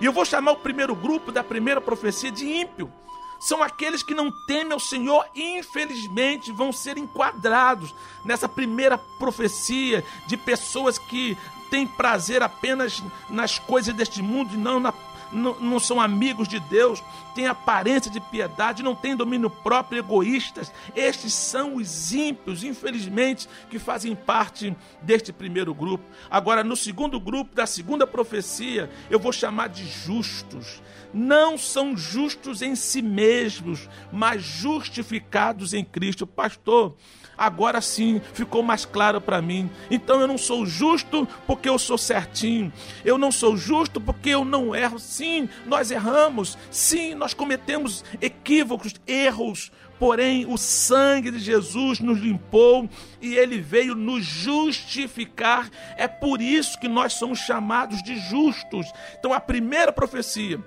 E 0.00 0.04
eu 0.04 0.12
vou 0.12 0.24
chamar 0.24 0.52
o 0.52 0.56
primeiro 0.56 0.94
grupo 0.94 1.30
da 1.30 1.44
primeira 1.44 1.80
profecia 1.80 2.30
de 2.30 2.44
ímpio. 2.44 2.92
São 3.40 3.62
aqueles 3.62 4.02
que 4.02 4.14
não 4.14 4.30
temem 4.46 4.72
ao 4.72 4.80
Senhor 4.80 5.24
e, 5.34 5.58
infelizmente, 5.58 6.52
vão 6.52 6.72
ser 6.72 6.98
enquadrados 6.98 7.94
nessa 8.24 8.48
primeira 8.48 8.98
profecia 9.18 10.04
de 10.26 10.36
pessoas 10.36 10.98
que 10.98 11.38
têm 11.70 11.86
prazer 11.86 12.42
apenas 12.42 13.02
nas 13.30 13.58
coisas 13.58 13.94
deste 13.94 14.20
mundo 14.20 14.54
e 14.54 14.58
não 14.58 14.80
na 14.80 14.92
não, 15.32 15.58
não 15.60 15.78
são 15.78 16.00
amigos 16.00 16.48
de 16.48 16.60
Deus, 16.60 17.02
têm 17.34 17.46
aparência 17.46 18.10
de 18.10 18.20
piedade, 18.20 18.82
não 18.82 18.94
têm 18.94 19.16
domínio 19.16 19.50
próprio, 19.50 19.98
egoístas. 19.98 20.72
Estes 20.94 21.32
são 21.32 21.76
os 21.76 22.12
ímpios, 22.12 22.64
infelizmente, 22.64 23.48
que 23.68 23.78
fazem 23.78 24.14
parte 24.14 24.76
deste 25.02 25.32
primeiro 25.32 25.74
grupo. 25.74 26.04
Agora, 26.30 26.64
no 26.64 26.76
segundo 26.76 27.20
grupo, 27.20 27.54
da 27.54 27.66
segunda 27.66 28.06
profecia, 28.06 28.90
eu 29.08 29.18
vou 29.18 29.32
chamar 29.32 29.68
de 29.68 29.86
justos. 29.86 30.82
Não 31.12 31.58
são 31.58 31.96
justos 31.96 32.62
em 32.62 32.76
si 32.76 33.02
mesmos, 33.02 33.88
mas 34.12 34.42
justificados 34.42 35.74
em 35.74 35.84
Cristo. 35.84 36.26
Pastor, 36.26 36.94
agora 37.40 37.80
sim 37.80 38.20
ficou 38.34 38.62
mais 38.62 38.84
claro 38.84 39.18
para 39.18 39.40
mim. 39.40 39.70
Então 39.90 40.20
eu 40.20 40.28
não 40.28 40.36
sou 40.36 40.66
justo 40.66 41.26
porque 41.46 41.70
eu 41.70 41.78
sou 41.78 41.96
certinho. 41.96 42.70
Eu 43.02 43.16
não 43.16 43.32
sou 43.32 43.56
justo 43.56 43.98
porque 43.98 44.28
eu 44.28 44.44
não 44.44 44.76
erro. 44.76 44.98
Sim, 44.98 45.48
nós 45.64 45.90
erramos. 45.90 46.58
Sim, 46.70 47.14
nós 47.14 47.32
cometemos 47.32 48.04
equívocos, 48.20 48.94
erros. 49.06 49.72
Porém, 49.98 50.46
o 50.46 50.56
sangue 50.56 51.30
de 51.30 51.38
Jesus 51.38 52.00
nos 52.00 52.18
limpou 52.18 52.88
e 53.20 53.34
ele 53.34 53.58
veio 53.58 53.94
nos 53.94 54.24
justificar. 54.24 55.70
É 55.96 56.08
por 56.08 56.40
isso 56.40 56.78
que 56.78 56.88
nós 56.88 57.14
somos 57.14 57.38
chamados 57.38 58.02
de 58.02 58.18
justos. 58.18 58.86
Então, 59.18 59.32
a 59.32 59.40
primeira 59.40 59.92
profecia 59.92 60.62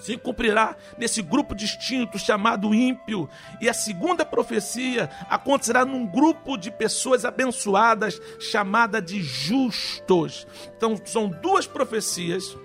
se 0.00 0.16
cumprirá 0.16 0.76
nesse 0.98 1.22
grupo 1.22 1.54
distinto 1.54 2.18
chamado 2.18 2.74
ímpio. 2.74 3.28
E 3.60 3.68
a 3.68 3.74
segunda 3.74 4.24
profecia 4.24 5.10
acontecerá 5.28 5.84
num 5.84 6.06
grupo 6.06 6.56
de 6.56 6.70
pessoas 6.70 7.24
abençoadas 7.24 8.20
chamada 8.38 9.00
de 9.00 9.22
justos. 9.22 10.46
Então 10.76 11.00
são 11.04 11.28
duas 11.28 11.66
profecias, 11.66 12.56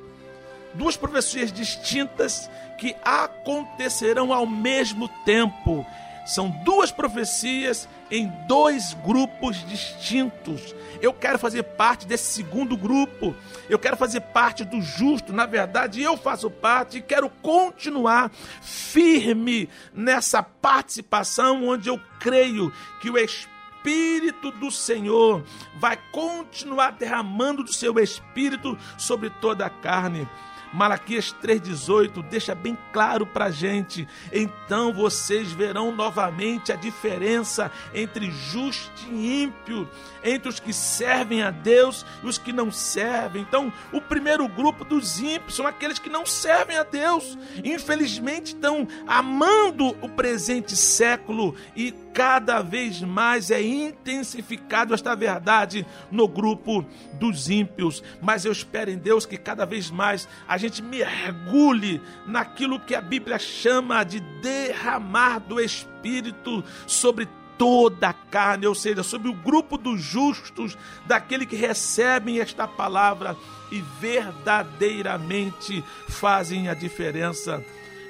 duas 0.73 0.97
profecias 0.97 1.51
distintas 1.51 2.49
que 2.77 2.95
acontecerão 3.03 4.33
ao 4.33 4.45
mesmo 4.45 5.07
tempo. 5.25 5.85
São 6.25 6.49
duas 6.49 6.91
profecias 6.91 7.87
em 8.09 8.27
dois 8.47 8.93
grupos 9.05 9.63
distintos. 9.67 10.73
Eu 11.05 11.13
quero 11.13 11.37
fazer 11.37 11.61
parte 11.61 12.07
desse 12.07 12.33
segundo 12.33 12.75
grupo. 12.75 13.35
Eu 13.69 13.77
quero 13.77 13.95
fazer 13.95 14.21
parte 14.21 14.65
do 14.65 14.81
justo. 14.81 15.31
Na 15.31 15.45
verdade, 15.45 16.01
eu 16.01 16.17
faço 16.17 16.49
parte 16.49 16.97
e 16.97 17.01
quero 17.01 17.29
continuar 17.29 18.31
firme 18.59 19.69
nessa 19.93 20.41
participação 20.41 21.67
onde 21.67 21.89
eu 21.89 22.01
creio 22.19 22.73
que 22.99 23.11
o 23.11 23.19
Espírito 23.19 24.49
do 24.49 24.71
Senhor 24.71 25.43
vai 25.75 25.95
continuar 26.11 26.93
derramando 26.93 27.63
do 27.63 27.71
seu 27.71 27.99
Espírito 27.99 28.75
sobre 28.97 29.29
toda 29.29 29.63
a 29.63 29.69
carne. 29.69 30.27
Malaquias 30.75 31.33
3,18 31.41 32.21
deixa 32.29 32.53
bem 32.53 32.77
claro 32.91 33.25
para 33.25 33.45
a 33.45 33.51
gente. 33.51 34.05
Então 34.31 34.93
vocês 34.93 35.51
verão 35.53 35.95
novamente 35.95 36.71
a 36.71 36.75
diferença 36.75 37.71
entre 37.93 38.29
justo 38.29 38.91
e 39.09 39.43
ímpio, 39.43 39.89
entre 40.23 40.49
os 40.49 40.59
que 40.59 40.73
servem 40.73 41.41
a 41.41 41.49
Deus 41.49 42.05
e 42.21 42.27
os 42.27 42.37
que 42.37 42.51
não 42.51 42.71
servem. 42.71 43.41
Então, 43.41 43.71
o 43.93 44.01
primeiro 44.01 44.47
grupo 44.47 44.83
dos 44.83 45.19
ímpios 45.19 45.55
são 45.55 45.65
aqueles 45.65 45.99
que 45.99 46.09
não 46.09 46.25
servem 46.25 46.77
a 46.77 46.83
Deus. 46.83 47.37
Infelizmente, 47.63 48.47
estão 48.47 48.87
amando 49.07 49.95
o 50.01 50.09
presente 50.09 50.75
século 50.75 51.55
e 51.75 51.93
cada 52.13 52.61
vez 52.61 53.01
mais 53.01 53.51
é 53.51 53.61
intensificado 53.61 54.93
esta 54.93 55.13
verdade 55.15 55.85
no 56.09 56.27
grupo 56.27 56.85
dos 57.13 57.49
ímpios. 57.49 58.01
Mas 58.21 58.45
eu 58.45 58.51
espero 58.51 58.89
em 58.89 58.97
Deus 58.97 59.25
que 59.25 59.37
cada 59.37 59.65
vez 59.65 59.91
mais 59.91 60.27
a 60.47 60.57
gente 60.57 60.64
mergulhe 60.81 62.01
naquilo 62.25 62.79
que 62.79 62.95
a 62.95 63.01
Bíblia 63.01 63.39
chama 63.39 64.03
de 64.03 64.19
derramar 64.41 65.39
do 65.39 65.59
Espírito 65.59 66.63
sobre 66.87 67.27
toda 67.57 68.09
a 68.09 68.13
carne, 68.13 68.67
ou 68.67 68.75
seja, 68.75 69.03
sobre 69.03 69.29
o 69.29 69.33
grupo 69.33 69.77
dos 69.77 70.01
justos, 70.01 70.77
daquele 71.05 71.45
que 71.45 71.55
recebem 71.55 72.39
esta 72.39 72.67
palavra 72.67 73.35
e 73.71 73.81
verdadeiramente 73.99 75.83
fazem 76.07 76.67
a 76.69 76.73
diferença. 76.73 77.63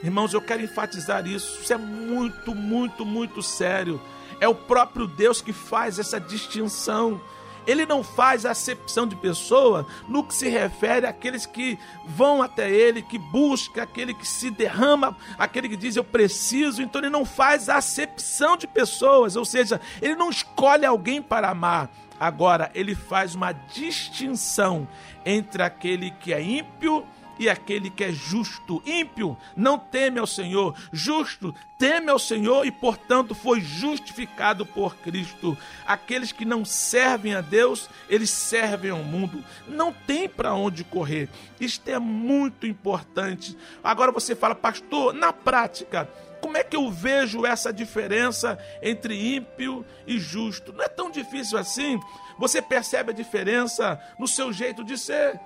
Irmãos, 0.03 0.33
eu 0.33 0.41
quero 0.41 0.63
enfatizar 0.63 1.25
isso. 1.27 1.61
Isso 1.61 1.73
é 1.73 1.77
muito, 1.77 2.53
muito, 2.53 3.05
muito 3.05 3.41
sério. 3.41 4.01
É 4.39 4.47
o 4.47 4.55
próprio 4.55 5.07
Deus 5.07 5.41
que 5.41 5.53
faz 5.53 5.97
essa 5.97 6.19
distinção. 6.19 7.21
Ele 7.65 7.85
não 7.85 8.03
faz 8.03 8.45
acepção 8.45 9.07
de 9.07 9.15
pessoa 9.15 9.85
no 10.07 10.23
que 10.23 10.33
se 10.33 10.47
refere 10.47 11.05
àqueles 11.05 11.45
que 11.45 11.79
vão 12.05 12.41
até 12.41 12.69
ele, 12.69 13.01
que 13.01 13.17
busca, 13.17 13.83
aquele 13.83 14.13
que 14.13 14.27
se 14.27 14.49
derrama, 14.49 15.15
aquele 15.37 15.69
que 15.69 15.77
diz 15.77 15.95
eu 15.95 16.03
preciso. 16.03 16.81
Então 16.81 17.01
ele 17.01 17.09
não 17.09 17.25
faz 17.25 17.69
acepção 17.69 18.57
de 18.57 18.67
pessoas, 18.67 19.35
ou 19.35 19.45
seja, 19.45 19.79
ele 20.01 20.15
não 20.15 20.29
escolhe 20.29 20.85
alguém 20.85 21.21
para 21.21 21.49
amar. 21.49 21.89
Agora, 22.19 22.71
ele 22.73 22.95
faz 22.95 23.35
uma 23.35 23.51
distinção 23.51 24.87
entre 25.25 25.61
aquele 25.61 26.11
que 26.11 26.33
é 26.33 26.41
ímpio 26.41 27.05
e 27.39 27.49
aquele 27.49 27.89
que 27.89 28.03
é 28.03 28.11
justo. 28.11 28.81
Ímpio 28.85 29.37
não 29.55 29.77
teme 29.77 30.19
ao 30.19 30.27
Senhor, 30.27 30.75
justo 30.91 31.53
teme 31.77 32.09
ao 32.09 32.19
Senhor 32.19 32.65
e, 32.65 32.71
portanto, 32.71 33.35
foi 33.35 33.61
justificado 33.61 34.65
por 34.65 34.95
Cristo. 34.97 35.57
Aqueles 35.85 36.31
que 36.31 36.45
não 36.45 36.63
servem 36.63 37.35
a 37.35 37.41
Deus, 37.41 37.89
eles 38.09 38.29
servem 38.29 38.91
ao 38.91 39.03
mundo. 39.03 39.43
Não 39.67 39.91
tem 39.91 40.27
para 40.27 40.53
onde 40.53 40.83
correr. 40.83 41.29
Isto 41.59 41.89
é 41.89 41.99
muito 41.99 42.65
importante. 42.65 43.57
Agora 43.83 44.11
você 44.11 44.35
fala, 44.35 44.55
pastor, 44.55 45.13
na 45.13 45.33
prática, 45.33 46.09
como 46.41 46.57
é 46.57 46.63
que 46.63 46.75
eu 46.75 46.91
vejo 46.91 47.45
essa 47.45 47.73
diferença 47.73 48.57
entre 48.81 49.35
ímpio 49.35 49.85
e 50.05 50.19
justo? 50.19 50.71
Não 50.71 50.83
é 50.83 50.87
tão 50.87 51.09
difícil 51.09 51.57
assim. 51.57 51.99
Você 52.37 52.61
percebe 52.61 53.11
a 53.11 53.15
diferença 53.15 53.99
no 54.19 54.27
seu 54.27 54.53
jeito 54.53 54.83
de 54.83 54.97
ser. 54.97 55.39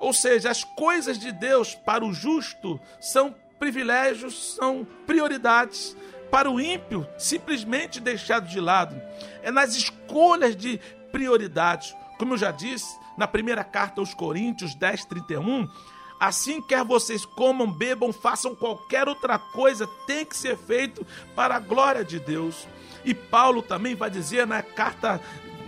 Ou 0.00 0.12
seja, 0.12 0.50
as 0.50 0.64
coisas 0.64 1.18
de 1.18 1.32
Deus 1.32 1.74
para 1.74 2.04
o 2.04 2.12
justo 2.12 2.80
são 3.00 3.34
privilégios, 3.58 4.54
são 4.54 4.86
prioridades. 5.06 5.96
Para 6.30 6.50
o 6.50 6.60
ímpio, 6.60 7.08
simplesmente 7.16 8.00
deixado 8.00 8.46
de 8.46 8.60
lado. 8.60 9.00
É 9.42 9.50
nas 9.50 9.74
escolhas 9.74 10.54
de 10.54 10.78
prioridades. 11.10 11.96
Como 12.18 12.34
eu 12.34 12.38
já 12.38 12.50
disse, 12.50 12.98
na 13.16 13.26
primeira 13.26 13.64
carta 13.64 14.00
aos 14.00 14.12
Coríntios 14.12 14.74
10, 14.74 15.06
31, 15.06 15.66
assim 16.20 16.60
quer 16.60 16.84
vocês 16.84 17.24
comam, 17.24 17.70
bebam, 17.70 18.12
façam 18.12 18.54
qualquer 18.54 19.08
outra 19.08 19.38
coisa, 19.38 19.88
tem 20.06 20.24
que 20.24 20.36
ser 20.36 20.56
feito 20.56 21.06
para 21.34 21.56
a 21.56 21.60
glória 21.60 22.04
de 22.04 22.20
Deus. 22.20 22.68
E 23.04 23.14
Paulo 23.14 23.62
também 23.62 23.94
vai 23.94 24.10
dizer 24.10 24.46
na 24.46 24.62
carta 24.62 25.20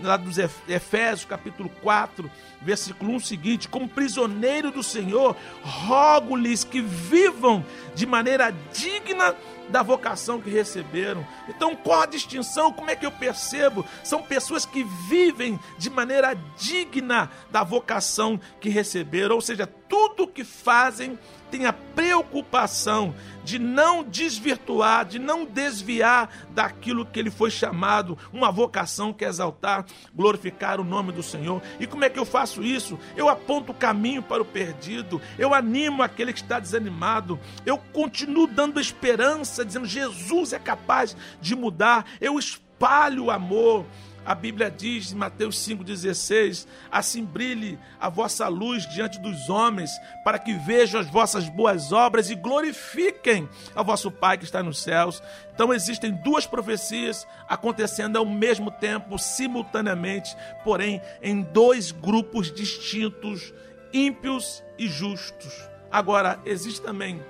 lá 0.03 0.17
dos 0.17 0.39
Efésios, 0.39 1.25
capítulo 1.25 1.71
4, 1.83 2.31
versículo 2.61 3.13
1 3.13 3.21
seguinte: 3.21 3.69
Como 3.69 3.89
prisioneiro 3.89 4.71
do 4.71 4.83
Senhor, 4.83 5.37
rogo-lhes 5.63 6.65
que 6.65 6.81
vivam 6.81 7.65
de 7.95 8.07
maneira 8.07 8.55
digna 8.73 9.35
da 9.71 9.83
vocação 9.83 10.41
que 10.41 10.51
receberam. 10.51 11.27
Então, 11.49 11.75
qual 11.75 12.03
a 12.03 12.07
distinção? 12.07 12.73
Como 12.73 12.91
é 12.91 12.97
que 12.97 13.07
eu 13.07 13.13
percebo? 13.13 13.85
São 14.05 14.23
pessoas 14.23 14.67
que 14.67 14.85
vivem 15.09 15.59
de 15.79 15.89
maneira 15.89 16.35
digna 16.59 17.31
da 17.51 17.63
vocação 17.63 18.39
que 18.61 18.69
receberam, 18.69 19.37
ou 19.37 19.41
seja, 19.41 19.67
tudo 19.67 20.29
que 20.29 20.45
fazem 20.45 21.19
tem 21.51 21.67
a 21.67 21.73
preocupação 21.73 23.13
de 23.43 23.59
não 23.59 24.05
desvirtuar, 24.05 25.05
de 25.05 25.19
não 25.19 25.45
desviar 25.45 26.31
daquilo 26.51 27.05
que 27.05 27.19
ele 27.19 27.31
foi 27.31 27.51
chamado, 27.51 28.17
uma 28.33 28.53
vocação 28.53 29.13
que 29.13 29.25
é 29.25 29.29
exaltar, 29.29 29.85
glorificar 30.15 30.81
o 30.81 30.85
nome 30.85 31.11
do 31.11 31.23
Senhor. 31.23 31.61
E 31.81 31.87
como 31.87 32.05
é 32.05 32.11
que 32.11 32.19
eu 32.19 32.25
faço 32.25 32.63
isso? 32.63 32.99
Eu 33.17 33.29
aponto 33.29 33.73
o 33.73 33.75
caminho 33.75 34.23
para 34.23 34.43
o 34.43 34.45
perdido, 34.45 35.21
eu 35.39 35.53
animo 35.53 36.03
aquele 36.03 36.33
que 36.33 36.41
está 36.41 36.61
desanimado, 36.61 37.41
eu 37.67 37.77
continuo 37.77 38.47
dando 38.47 38.79
esperança, 38.79 39.60
dizendo 39.65 39.87
Jesus 39.87 40.53
é 40.53 40.59
capaz 40.59 41.17
de 41.41 41.55
mudar, 41.55 42.07
eu 42.21 42.39
espalho 42.39 43.25
o 43.25 43.31
amor. 43.31 43.87
A 44.25 44.35
Bíblia 44.35 44.71
diz 44.71 45.13
em 45.13 45.17
Mateus 45.17 45.57
5,16: 45.57 46.67
Assim 46.91 47.25
brilhe 47.25 47.79
a 47.99 48.09
vossa 48.09 48.47
luz 48.49 48.87
diante 48.87 49.19
dos 49.19 49.49
homens, 49.49 49.91
para 50.23 50.39
que 50.39 50.53
vejam 50.53 51.01
as 51.01 51.07
vossas 51.07 51.49
boas 51.49 51.91
obras 51.91 52.31
e 52.31 52.35
glorifiquem 52.35 53.49
a 53.75 53.83
vosso 53.83 54.11
Pai 54.11 54.37
que 54.37 54.45
está 54.45 54.63
nos 54.63 54.79
céus. 54.79 55.23
Então 55.55 55.73
existem 55.73 56.13
duas 56.13 56.47
profecias 56.47 57.27
acontecendo 57.49 58.19
ao 58.19 58.27
mesmo 58.27 58.71
tempo, 58.71 59.19
simultaneamente, 59.19 60.37
porém 60.63 61.01
em 61.23 61.41
dois 61.41 61.91
grupos 61.91 62.53
distintos, 62.53 63.55
ímpios 63.93 64.63
e 64.79 64.87
justos. 64.87 65.69
Agora, 65.91 66.39
existe 66.45 66.81
também, 66.83 67.21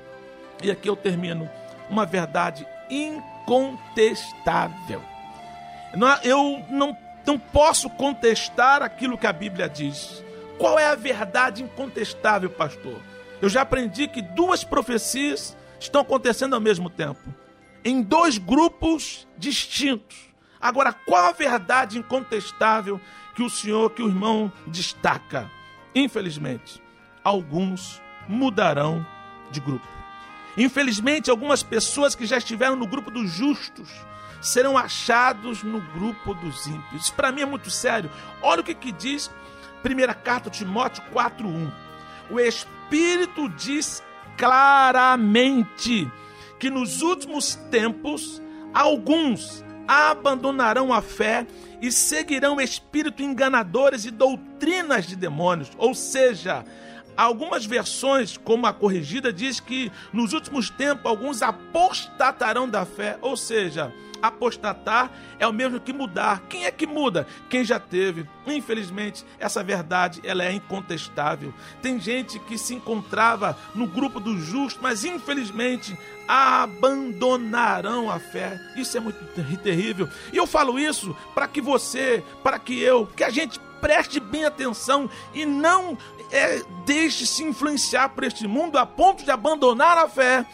e 0.63 0.71
aqui 0.71 0.89
eu 0.89 0.97
termino, 0.97 1.49
uma 1.91 2.07
verdade 2.07 2.67
incontestável 2.89 5.11
eu 6.23 6.65
não, 6.69 6.97
não 7.27 7.39
posso 7.39 7.89
contestar 7.91 8.83
aquilo 8.83 9.19
que 9.19 9.27
a 9.27 9.33
Bíblia 9.33 9.69
diz. 9.69 10.25
Qual 10.59 10.79
é 10.79 10.87
a 10.87 10.95
verdade 10.95 11.63
incontestável, 11.63 12.51
pastor? 12.51 13.01
Eu 13.41 13.49
já 13.49 13.63
aprendi 13.63 14.07
que 14.07 14.21
duas 14.21 14.63
profecias 14.63 15.57
estão 15.79 16.03
acontecendo 16.03 16.55
ao 16.55 16.61
mesmo 16.61 16.91
tempo, 16.91 17.35
em 17.83 18.03
dois 18.03 18.37
grupos 18.37 19.27
distintos. 19.39 20.29
Agora, 20.61 20.93
qual 20.93 21.25
a 21.25 21.33
verdade 21.33 21.99
incontestável 21.99 23.01
que 23.35 23.43
o 23.43 23.49
senhor, 23.49 23.91
que 23.91 24.03
o 24.03 24.09
irmão 24.09 24.53
destaca? 24.67 25.51
Infelizmente, 25.95 26.83
alguns 27.25 28.01
mudarão 28.29 29.05
de 29.51 29.59
grupo. 29.59 30.00
Infelizmente, 30.57 31.31
algumas 31.31 31.63
pessoas 31.63 32.15
que 32.15 32.27
já 32.27 32.39
estiveram 32.39 32.77
no 32.77 32.87
grupo 32.87 33.11
dos 33.11 33.31
justos 33.31 33.89
serão 34.41 34.77
achados 34.77 35.63
no 35.63 35.81
grupo 35.81 36.35
dos 36.35 36.67
ímpios. 36.67 37.03
Isso 37.03 37.15
para 37.15 37.31
mim 37.31 37.43
é 37.43 37.47
muito 37.47 37.71
sério. 37.71 38.11
Olha 38.43 38.61
o 38.61 38.65
que, 38.65 38.75
que 38.75 38.93
diz 38.93 39.31
1 39.85 40.23
carta 40.23 40.51
de 40.51 40.59
Timóteo 40.59 41.03
4:1. 41.13 41.73
O 42.31 42.41
Espírito 42.41 43.49
diz 43.51 44.03
claramente 44.37 46.11
que 46.59 46.71
nos 46.71 47.03
últimos 47.03 47.55
tempos 47.71 48.41
alguns 48.73 49.65
abandonarão 49.87 50.93
a 50.93 51.03
fé 51.03 51.47
e 51.83 51.91
seguirão 51.91 52.61
espíritos 52.61 53.25
enganadores 53.25 54.05
e 54.05 54.11
doutrinas 54.11 55.07
de 55.07 55.17
demônios, 55.17 55.71
ou 55.77 55.95
seja, 55.95 56.65
Algumas 57.17 57.67
versões, 57.67 58.37
como 58.37 58.67
a 58.67 58.73
corrigida, 58.73 59.33
diz 59.33 59.61
que 59.61 59.93
nos 60.13 60.33
últimos 60.33 60.71
tempos 60.71 61.07
alguns 61.07 61.43
apostatarão 61.43 62.69
da 62.69 62.85
fé, 62.85 63.19
ou 63.21 63.37
seja, 63.37 63.93
apostatar 64.23 65.11
é 65.39 65.47
o 65.47 65.53
mesmo 65.53 65.81
que 65.81 65.93
mudar. 65.93 66.43
Quem 66.49 66.65
é 66.65 66.71
que 66.71 66.87
muda? 66.87 67.27
Quem 67.49 67.65
já 67.65 67.79
teve. 67.79 68.27
Infelizmente, 68.47 69.25
essa 69.39 69.63
verdade 69.63 70.21
ela 70.25 70.45
é 70.45 70.53
incontestável. 70.53 71.53
Tem 71.83 71.99
gente 71.99 72.39
que 72.41 72.59
se 72.59 72.75
encontrava 72.75 73.57
no 73.75 73.87
grupo 73.87 74.21
do 74.21 74.39
justo, 74.39 74.81
mas 74.83 75.05
infelizmente 75.05 75.97
abandonarão 76.29 78.11
a 78.11 78.19
fé. 78.19 78.61
Isso 78.77 78.97
é 78.97 79.01
muito 79.01 79.25
terrível. 79.63 80.09
E 80.33 80.37
eu 80.37 80.47
falo 80.47 80.79
isso 80.79 81.17
para 81.35 81.49
que 81.49 81.61
você, 81.61 82.23
para 82.43 82.59
que 82.59 82.79
eu, 82.81 83.07
que 83.07 83.25
a 83.25 83.31
gente 83.31 83.59
preste 83.81 84.21
bem 84.21 84.45
atenção 84.45 85.09
e 85.35 85.45
não 85.45 85.97
é, 86.31 86.63
deixe 86.85 87.27
se 87.27 87.43
influenciar 87.43 88.11
por 88.11 88.25
este 88.25 88.47
mundo 88.47 88.79
a 88.79 88.87
ponto 88.87 89.25
de 89.25 89.31
abandonar 89.31 89.99
a 89.99 90.09
fé 90.09 90.47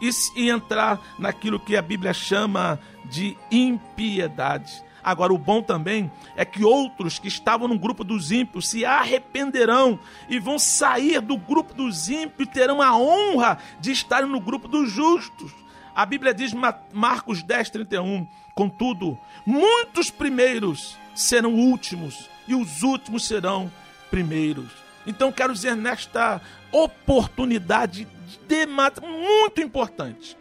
e, 0.00 0.10
e 0.36 0.50
entrar 0.50 1.00
naquilo 1.18 1.58
que 1.58 1.76
a 1.76 1.82
Bíblia 1.82 2.12
chama 2.12 2.78
de 3.04 3.36
impiedade. 3.50 4.84
Agora, 5.02 5.32
o 5.32 5.38
bom 5.38 5.62
também 5.62 6.10
é 6.34 6.44
que 6.44 6.64
outros 6.64 7.18
que 7.18 7.28
estavam 7.28 7.68
no 7.68 7.78
grupo 7.78 8.02
dos 8.02 8.32
ímpios 8.32 8.68
se 8.68 8.84
arrependerão 8.84 10.00
e 10.28 10.40
vão 10.40 10.58
sair 10.58 11.20
do 11.20 11.36
grupo 11.36 11.72
dos 11.72 12.08
ímpios 12.08 12.48
e 12.48 12.50
terão 12.50 12.82
a 12.82 12.96
honra 12.96 13.58
de 13.78 13.92
estarem 13.92 14.28
no 14.28 14.40
grupo 14.40 14.66
dos 14.66 14.90
justos. 14.90 15.52
A 15.94 16.04
Bíblia 16.04 16.34
diz, 16.34 16.52
Marcos 16.92 17.42
10, 17.42 17.70
31, 17.70 18.26
contudo, 18.52 19.16
muitos 19.46 20.10
primeiros 20.10 20.98
serão 21.14 21.54
últimos 21.54 22.28
e 22.46 22.54
os 22.54 22.82
últimos 22.82 23.26
serão 23.26 23.70
primeiros. 24.10 24.68
Então, 25.06 25.30
quero 25.30 25.52
dizer, 25.52 25.76
nesta 25.76 26.40
oportunidade 26.72 28.06
de 28.48 28.66
muito 29.00 29.60
importante, 29.60 30.36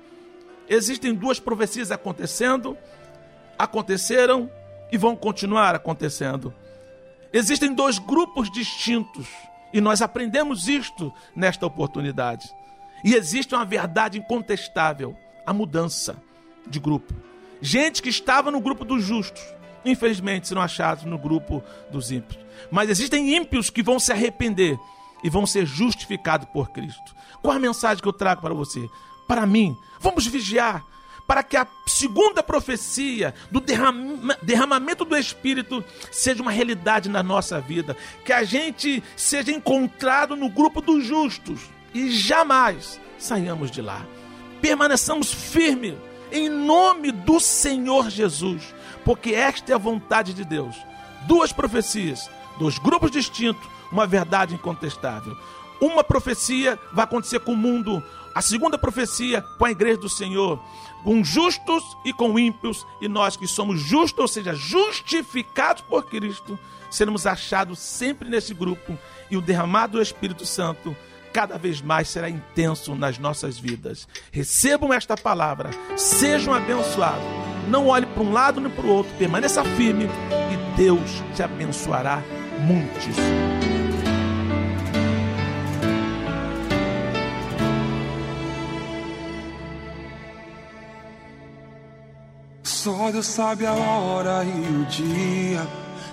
existem 0.68 1.14
duas 1.14 1.39
profecias 1.39 1.91
acontecendo, 1.91 2.78
aconteceram 3.58 4.49
e 4.91 4.97
vão 4.97 5.16
continuar 5.16 5.76
acontecendo. 5.76 6.53
Existem 7.32 7.74
dois 7.74 7.99
grupos 7.99 8.51
distintos 8.51 9.28
e 9.74 9.82
nós 9.82 10.01
aprendemos 10.01 10.68
isto 10.68 11.14
nesta 11.36 11.66
oportunidade. 11.66 12.49
E 13.03 13.14
existe 13.14 13.53
uma 13.53 13.66
verdade 13.66 14.18
incontestável: 14.18 15.16
a 15.45 15.53
mudança 15.53 16.16
de 16.66 16.80
grupo. 16.80 17.14
Gente 17.62 18.01
que 18.01 18.10
estava 18.10 18.51
no 18.51 18.60
grupo 18.60 18.84
dos 18.86 19.03
justos, 19.03 19.43
infelizmente 19.86 20.48
serão 20.48 20.62
achados 20.62 21.04
no 21.06 21.18
grupo 21.18 21.64
dos 21.92 22.12
ímpios. 22.12 22.44
Mas 22.72 22.90
existem 22.90 23.36
ímpios 23.36 23.70
que 23.70 23.84
vão 23.84 24.00
se 24.00 24.12
arrepender 24.12 24.78
e 25.24 25.30
vão 25.30 25.46
ser 25.46 25.66
justificados 25.66 26.48
por 26.52 26.72
Cristo. 26.72 27.16
Qual 27.42 27.56
a 27.56 27.60
mensagem 27.60 28.02
que 28.02 28.08
eu 28.08 28.14
trago 28.14 28.42
para 28.42 28.54
você? 28.54 28.90
Para 29.28 29.46
mim, 29.46 29.76
vamos 30.00 30.26
vigiar 30.26 30.84
para 31.28 31.44
que 31.44 31.58
a 31.58 31.68
segunda 31.88 32.44
profecia 32.44 33.34
do 33.52 33.60
derrama, 33.60 34.38
derramamento 34.42 35.04
do 35.04 35.18
Espírito 35.18 35.84
seja 36.12 36.42
uma 36.42 36.52
realidade 36.52 37.10
na 37.10 37.24
nossa 37.24 37.60
vida, 37.60 37.98
que 38.24 38.32
a 38.32 38.44
gente 38.44 39.04
seja 39.16 39.52
encontrado 39.52 40.36
no 40.36 40.50
grupo 40.50 40.82
dos 40.82 41.04
justos 41.04 41.62
e 41.94 42.12
jamais 42.12 43.00
saiamos 43.18 43.72
de 43.72 43.82
lá. 43.82 44.06
Permaneçamos 44.62 45.34
firmes 45.34 45.96
em 46.32 46.50
nome 46.50 47.12
do 47.12 47.40
Senhor 47.40 48.10
Jesus, 48.10 48.74
porque 49.06 49.34
esta 49.34 49.72
é 49.72 49.76
a 49.76 49.78
vontade 49.78 50.34
de 50.34 50.43
Deus. 50.43 50.76
Duas 51.28 51.53
profecias, 51.53 52.30
dois 52.60 52.78
grupos 52.80 53.12
distintos, 53.12 53.66
uma 53.91 54.08
verdade 54.08 54.56
incontestável. 54.56 55.38
Uma 55.80 56.03
profecia 56.03 56.80
vai 56.91 57.06
acontecer 57.06 57.39
com 57.39 57.53
o 57.53 57.58
mundo, 57.58 58.03
a 58.34 58.41
segunda 58.41 58.78
profecia 58.78 59.41
com 59.41 59.66
a 59.66 59.72
igreja 59.72 59.99
do 59.99 60.10
Senhor, 60.10 60.60
com 61.03 61.24
justos 61.24 61.84
e 62.03 62.12
com 62.12 62.39
ímpios, 62.39 62.86
e 62.99 63.08
nós 63.08 63.38
que 63.38 63.47
somos 63.47 63.80
justos, 63.80 64.20
ou 64.20 64.28
seja, 64.28 64.56
justificados 64.56 65.84
por 65.84 66.06
Cristo, 66.06 66.58
seremos 66.89 67.28
achados 67.28 67.78
sempre 67.78 68.28
nesse 68.28 68.53
grupo, 68.53 68.97
e 69.30 69.38
o 69.38 69.41
derramado 69.41 69.93
do 69.93 70.01
Espírito 70.01 70.45
Santo 70.45 70.95
cada 71.36 71.58
vez 71.58 71.82
mais 71.82 72.08
será 72.08 72.30
intenso 72.30 72.96
nas 72.96 73.20
nossas 73.20 73.60
vidas. 73.60 74.08
Recebam 74.32 74.94
esta 74.94 75.18
palavra, 75.18 75.70
sejam 75.98 76.54
abençoados. 76.54 77.26
Não 77.68 77.88
olhe 77.88 78.06
para 78.06 78.24
um 78.24 78.32
lado 78.32 78.62
nem 78.62 78.72
para 78.72 78.86
o 78.86 78.90
outro, 78.90 79.14
permaneça 79.18 79.62
firme 79.62 80.06
e 80.06 80.78
Deus 80.78 81.22
te 81.36 81.44
abençoará 81.44 82.24
muitos. 82.62 83.18
Só 92.64 93.12
Deus 93.12 93.26
sabe 93.26 93.66
a 93.66 93.74
hora 93.74 94.46
e 94.46 94.82
o 94.82 94.86
dia 94.86 95.68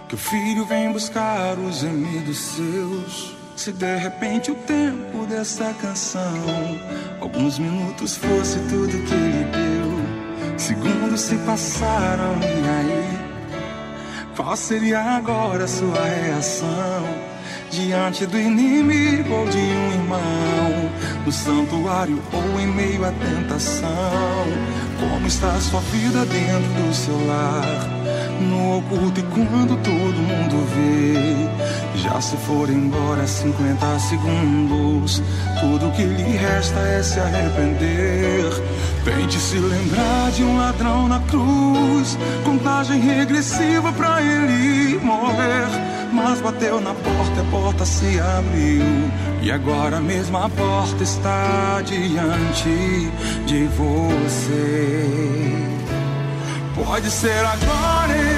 que 0.09 0.17
o 0.17 0.19
filho 0.19 0.65
vem 0.65 0.91
buscar 0.91 1.57
os 1.59 1.77
gemidos 1.77 2.39
seus. 2.39 3.42
Se 3.57 3.71
de 3.73 3.97
repente 3.97 4.51
o 4.51 4.55
tempo 4.55 5.25
dessa 5.27 5.73
canção, 5.75 6.21
alguns 7.21 7.59
minutos 7.59 8.17
fosse 8.17 8.59
tudo 8.69 8.91
que 9.07 9.15
ele 9.15 9.45
deu, 9.53 10.59
segundos 10.59 11.21
se 11.21 11.37
passaram 11.37 12.35
e 12.41 12.69
aí, 12.69 13.19
qual 14.35 14.57
seria 14.57 15.01
agora 15.01 15.65
a 15.65 15.69
sua 15.69 16.03
reação? 16.03 17.05
Diante 17.71 18.27
do 18.27 18.39
inimigo 18.39 19.33
ou 19.33 19.47
de 19.47 19.59
um 19.59 19.93
irmão, 19.93 20.91
no 21.25 21.33
santuário 21.33 22.21
ou 22.33 22.61
em 22.61 22.67
meio 22.67 23.05
à 23.05 23.13
tentação, 23.13 24.45
como 24.99 25.27
está 25.27 25.53
a 25.53 25.61
sua 25.61 25.81
vida 25.81 26.25
dentro 26.27 26.83
do 26.83 26.95
seu 26.95 27.27
lar? 27.27 27.89
No 28.43 28.79
oculto 28.79 29.21
e 29.21 29.23
quando 29.25 29.77
todo 29.83 30.17
mundo 30.17 30.67
vê. 30.75 32.03
Já 32.03 32.21
se 32.21 32.37
for 32.39 32.69
embora 32.69 33.27
50 33.27 33.99
segundos, 34.01 35.23
tudo 35.61 35.93
que 35.93 36.03
lhe 36.03 36.37
resta 36.37 36.81
é 36.81 37.03
se 37.03 37.21
arrepender. 37.21 38.51
Tente 39.05 39.39
se 39.39 39.57
lembrar 39.57 40.31
de 40.33 40.43
um 40.43 40.59
ladrão 40.59 41.09
na 41.09 41.21
cruz, 41.21 42.19
contagem 42.45 43.01
regressiva 43.01 43.93
pra 43.93 44.23
ele 44.23 44.99
morrer. 44.99 45.69
Mas 46.13 46.41
bateu 46.41 46.81
na 46.81 46.93
porta, 46.93 47.41
a 47.41 47.45
porta 47.51 47.87
se 47.87 48.21
abriu. 48.21 49.11
E 49.41 49.51
agora 49.51 50.01
mesmo 50.01 50.37
a 50.37 50.49
porta 50.49 51.03
está 51.03 51.81
diante 51.85 53.11
de 53.47 53.65
você. 53.77 55.33
Pode 56.75 57.11
ser 57.11 57.45
agora. 57.45 58.32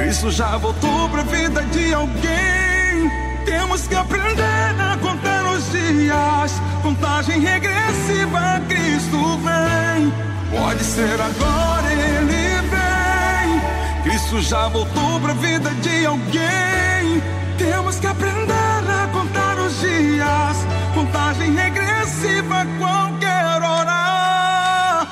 Cristo 0.00 0.30
já 0.30 0.56
voltou 0.56 1.10
pra 1.10 1.22
vida 1.24 1.62
de 1.64 1.92
alguém. 1.92 3.10
Temos 3.44 3.86
que 3.86 3.94
aprender 3.94 4.74
a 4.80 4.96
contar 4.96 5.44
os 5.52 5.70
dias. 5.70 6.54
Contagem 6.82 7.40
regressiva, 7.40 8.62
Cristo 8.66 9.38
vem. 9.44 10.10
Pode 10.50 10.82
ser 10.82 11.20
agora 11.20 11.92
ele 11.92 12.62
vem. 12.70 13.60
Cristo 14.02 14.40
já 14.40 14.68
voltou 14.68 15.20
pra 15.20 15.34
vida 15.34 15.68
de 15.82 16.06
alguém. 16.06 17.22
Temos 17.58 18.00
que 18.00 18.06
aprender 18.06 18.54
a 18.56 19.06
contar 19.12 19.58
os 19.58 19.80
dias. 19.80 20.56
Contagem 20.94 21.54
regressiva, 21.54 22.66
qualquer 22.78 23.62
hora. 23.62 25.06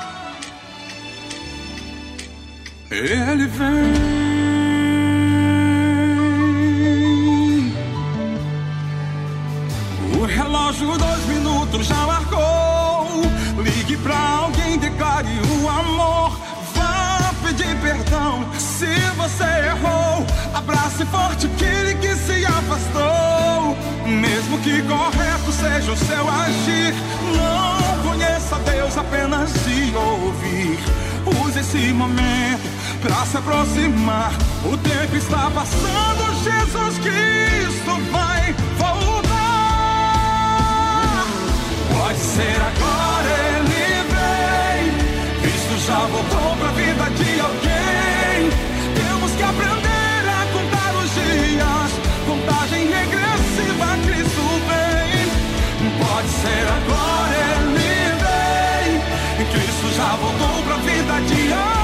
Ele 2.89 3.45
vem. 3.45 4.08
Relógio 10.79 10.97
dois 10.97 11.25
minutos 11.25 11.87
já 11.87 12.07
marcou. 12.07 13.21
Ligue 13.57 13.97
pra 13.97 14.17
alguém, 14.17 14.77
declare 14.77 15.27
o 15.61 15.69
amor. 15.69 16.39
Vá 16.73 17.33
pedir 17.43 17.75
perdão 17.81 18.45
se 18.57 18.87
você 19.17 19.43
errou. 19.43 20.25
Abrace 20.53 21.05
forte 21.05 21.47
aquele 21.47 21.95
que 21.95 22.15
se 22.15 22.45
afastou. 22.45 23.77
Mesmo 24.05 24.57
que 24.59 24.81
correto 24.83 25.51
seja 25.51 25.91
o 25.91 25.97
seu 25.97 26.27
agir, 26.29 26.93
não 27.35 28.09
conheça 28.09 28.55
Deus 28.65 28.97
apenas 28.97 29.51
de 29.65 29.95
ouvir. 29.95 30.79
Use 31.45 31.59
esse 31.59 31.93
momento 31.93 32.69
pra 33.01 33.25
se 33.25 33.37
aproximar. 33.37 34.31
O 34.63 34.77
tempo 34.77 35.15
está 35.15 35.51
passando, 35.51 36.43
Jesus 36.43 36.97
Cristo 36.99 38.11
vai 38.11 38.53
voltar. 38.77 38.98
Pode 42.09 42.21
ser 42.21 42.55
agora, 42.59 43.29
ele 43.53 44.01
vem. 44.09 45.41
Cristo 45.41 45.77
já 45.85 45.99
voltou 46.07 46.57
pra 46.57 46.71
vida 46.71 47.03
de 47.03 47.39
alguém. 47.39 48.49
Temos 48.95 49.31
que 49.33 49.43
aprender 49.43 50.23
a 50.27 50.47
contar 50.51 50.95
os 51.03 51.13
dias. 51.13 51.91
Contagem 52.25 52.87
regressiva, 52.87 53.95
Cristo 54.07 54.41
vem. 54.65 55.29
Pode 55.99 56.29
ser 56.29 56.65
agora, 56.79 57.35
ele 57.59 57.85
vem. 58.23 59.45
Cristo 59.51 59.95
já 59.95 60.15
voltou 60.15 60.63
pra 60.63 60.77
vida 60.77 61.21
de 61.27 61.53
alguém. 61.53 61.78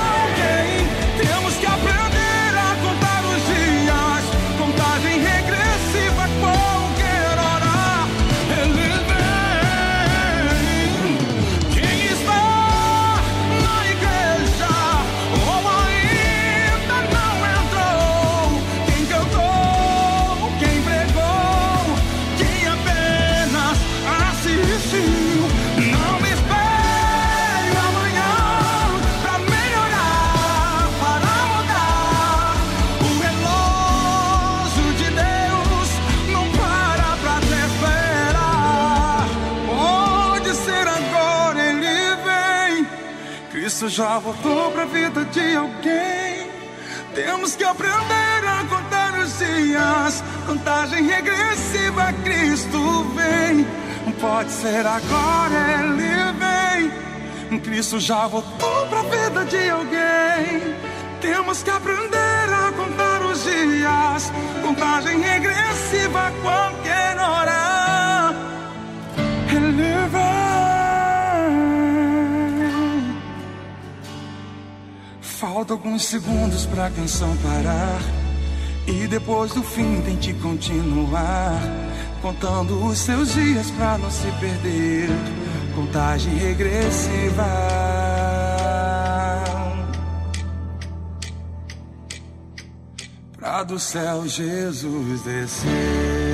Já 43.96 44.20
voltou 44.20 44.72
pra 44.72 44.84
vida 44.84 45.24
de 45.24 45.56
alguém. 45.56 46.50
Temos 47.14 47.56
que 47.56 47.64
aprender 47.64 48.44
a 48.46 48.66
contar 48.68 49.18
os 49.18 49.40
dias. 49.40 50.22
Contagem 50.46 51.08
regressiva, 51.08 52.12
Cristo 52.26 53.06
vem. 53.16 53.66
Pode 54.20 54.52
ser 54.52 54.86
agora, 54.86 55.56
ele 55.80 56.34
vem. 57.50 57.60
Cristo 57.62 57.98
já 57.98 58.28
voltou 58.28 58.86
pra 58.88 59.02
vida 59.04 59.46
de 59.46 59.70
alguém. 59.70 60.76
Temos 61.22 61.64
que 61.64 61.70
aprender 61.70 62.50
a 62.52 62.74
contar 62.74 63.22
os 63.22 63.46
dias. 63.46 64.34
Contagem 64.62 65.22
regressiva, 65.22 66.34
qualquer 66.44 67.18
hora. 67.18 67.55
Falta 75.46 75.74
alguns 75.74 76.06
segundos 76.06 76.66
pra 76.66 76.90
canção 76.90 77.38
parar. 77.38 78.02
E 78.88 79.06
depois 79.06 79.54
do 79.54 79.62
fim 79.62 80.02
tente 80.02 80.34
continuar. 80.34 81.62
Contando 82.20 82.84
os 82.84 82.98
seus 82.98 83.32
dias 83.32 83.70
pra 83.70 83.96
não 84.00 84.10
se 84.10 84.26
perder. 84.40 85.08
Contagem 85.76 86.34
regressiva. 86.34 87.46
Pra 93.38 93.62
do 93.62 93.78
céu 93.78 94.28
Jesus 94.28 95.22
descer. 95.22 96.25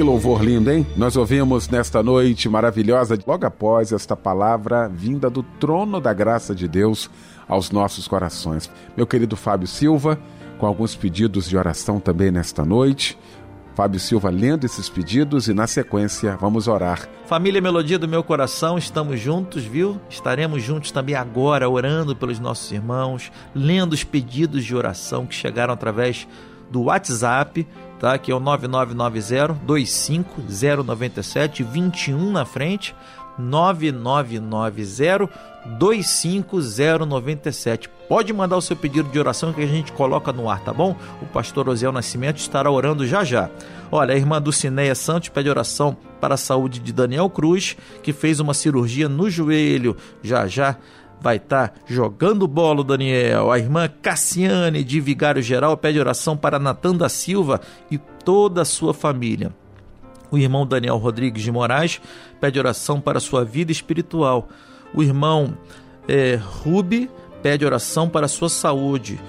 Que 0.00 0.04
louvor 0.04 0.42
lindo, 0.42 0.70
hein? 0.70 0.86
Nós 0.96 1.14
ouvimos 1.14 1.68
nesta 1.68 2.02
noite 2.02 2.48
maravilhosa, 2.48 3.18
logo 3.26 3.44
após 3.44 3.92
esta 3.92 4.16
palavra 4.16 4.88
vinda 4.88 5.28
do 5.28 5.42
trono 5.42 6.00
da 6.00 6.10
graça 6.14 6.54
de 6.54 6.66
Deus 6.66 7.10
aos 7.46 7.70
nossos 7.70 8.08
corações. 8.08 8.70
Meu 8.96 9.06
querido 9.06 9.36
Fábio 9.36 9.68
Silva, 9.68 10.18
com 10.56 10.64
alguns 10.64 10.96
pedidos 10.96 11.46
de 11.46 11.54
oração 11.54 12.00
também 12.00 12.30
nesta 12.30 12.64
noite. 12.64 13.18
Fábio 13.74 14.00
Silva 14.00 14.30
lendo 14.30 14.64
esses 14.64 14.88
pedidos 14.88 15.48
e 15.48 15.52
na 15.52 15.66
sequência 15.66 16.34
vamos 16.40 16.66
orar. 16.66 17.06
Família 17.26 17.60
Melodia 17.60 17.98
do 17.98 18.08
meu 18.08 18.24
coração, 18.24 18.78
estamos 18.78 19.20
juntos, 19.20 19.64
viu? 19.64 20.00
Estaremos 20.08 20.62
juntos 20.62 20.90
também 20.90 21.14
agora, 21.14 21.68
orando 21.68 22.16
pelos 22.16 22.40
nossos 22.40 22.72
irmãos, 22.72 23.30
lendo 23.54 23.92
os 23.92 24.02
pedidos 24.02 24.64
de 24.64 24.74
oração 24.74 25.26
que 25.26 25.34
chegaram 25.34 25.74
através 25.74 26.26
do 26.70 26.84
WhatsApp, 26.84 27.66
tá? 27.98 28.16
Que 28.16 28.30
é 28.30 28.34
o 28.34 28.40
9990 28.40 29.54
25097 29.66 31.62
21 31.62 32.30
na 32.30 32.44
frente. 32.44 32.94
9990 33.38 35.30
25097. 35.78 37.88
Pode 38.08 38.32
mandar 38.32 38.56
o 38.56 38.62
seu 38.62 38.76
pedido 38.76 39.10
de 39.10 39.18
oração 39.18 39.52
que 39.52 39.62
a 39.62 39.66
gente 39.66 39.92
coloca 39.92 40.32
no 40.32 40.48
ar, 40.48 40.60
tá 40.60 40.72
bom? 40.72 40.96
O 41.22 41.26
pastor 41.26 41.68
Osiel 41.68 41.92
Nascimento 41.92 42.38
estará 42.38 42.70
orando 42.70 43.06
já 43.06 43.22
já. 43.22 43.50
Olha, 43.92 44.14
a 44.14 44.16
irmã 44.16 44.40
Dulcineia 44.40 44.94
Santos 44.94 45.28
pede 45.28 45.50
oração 45.50 45.96
para 46.20 46.34
a 46.34 46.38
saúde 46.38 46.78
de 46.78 46.92
Daniel 46.92 47.28
Cruz, 47.28 47.76
que 48.02 48.12
fez 48.12 48.38
uma 48.40 48.54
cirurgia 48.54 49.08
no 49.08 49.28
joelho. 49.28 49.96
Já 50.22 50.46
já 50.46 50.76
vai 51.20 51.36
estar 51.36 51.68
tá 51.68 51.74
jogando 51.86 52.48
bolo, 52.48 52.82
Daniel. 52.82 53.52
A 53.52 53.58
irmã 53.58 53.88
Cassiane 53.88 54.82
de 54.82 55.00
Vigário 55.00 55.42
Geral 55.42 55.76
pede 55.76 56.00
oração 56.00 56.36
para 56.36 56.58
Natan 56.58 56.96
da 56.96 57.08
Silva 57.08 57.60
e 57.90 57.98
toda 57.98 58.62
a 58.62 58.64
sua 58.64 58.94
família. 58.94 59.52
O 60.30 60.38
irmão 60.38 60.66
Daniel 60.66 60.96
Rodrigues 60.96 61.42
de 61.42 61.50
Moraes 61.50 62.00
pede 62.40 62.58
oração 62.58 63.00
para 63.00 63.20
sua 63.20 63.44
vida 63.44 63.72
espiritual. 63.72 64.48
O 64.94 65.02
irmão 65.02 65.56
é, 66.08 66.38
Rubi 66.40 67.10
pede 67.42 67.64
oração 67.64 68.08
para 68.08 68.28
sua 68.28 68.48
saúde, 68.48 69.20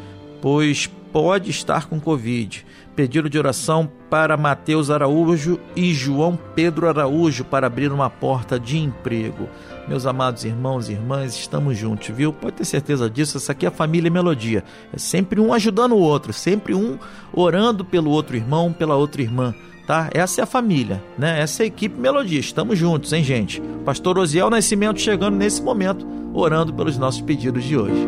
pois 0.41 0.87
pode 1.11 1.49
estar 1.49 1.87
com 1.87 1.99
Covid. 1.99 2.65
Pedido 2.95 3.29
de 3.29 3.39
oração 3.39 3.89
para 4.09 4.37
Mateus 4.37 4.91
Araújo 4.91 5.59
e 5.75 5.93
João 5.93 6.37
Pedro 6.55 6.87
Araújo 6.87 7.43
para 7.45 7.67
abrir 7.67 7.91
uma 7.91 8.09
porta 8.09 8.59
de 8.59 8.77
emprego. 8.77 9.47
Meus 9.91 10.05
amados 10.05 10.45
irmãos 10.45 10.87
e 10.87 10.93
irmãs, 10.93 11.35
estamos 11.35 11.77
juntos, 11.77 12.15
viu? 12.15 12.31
Pode 12.31 12.55
ter 12.55 12.63
certeza 12.63 13.09
disso. 13.09 13.35
Essa 13.35 13.51
aqui 13.51 13.65
é 13.65 13.67
a 13.67 13.71
família 13.71 14.09
Melodia. 14.09 14.63
É 14.93 14.97
sempre 14.97 15.37
um 15.37 15.53
ajudando 15.53 15.91
o 15.91 15.99
outro, 15.99 16.31
sempre 16.31 16.73
um 16.73 16.97
orando 17.33 17.83
pelo 17.83 18.09
outro 18.09 18.37
irmão, 18.37 18.71
pela 18.71 18.95
outra 18.95 19.21
irmã 19.21 19.53
tá? 19.85 20.09
Essa 20.13 20.39
é 20.39 20.43
a 20.43 20.47
família, 20.47 21.03
né? 21.17 21.41
Essa 21.41 21.63
é 21.63 21.65
a 21.65 21.67
equipe 21.67 21.99
Melodia. 21.99 22.39
Estamos 22.39 22.79
juntos, 22.79 23.11
hein, 23.11 23.21
gente? 23.21 23.61
Pastor 23.83 24.17
Osiel 24.17 24.49
Nascimento 24.49 25.01
chegando 25.01 25.35
nesse 25.35 25.61
momento, 25.61 26.07
orando 26.33 26.73
pelos 26.73 26.97
nossos 26.97 27.19
pedidos 27.19 27.61
de 27.65 27.75
hoje. 27.75 28.07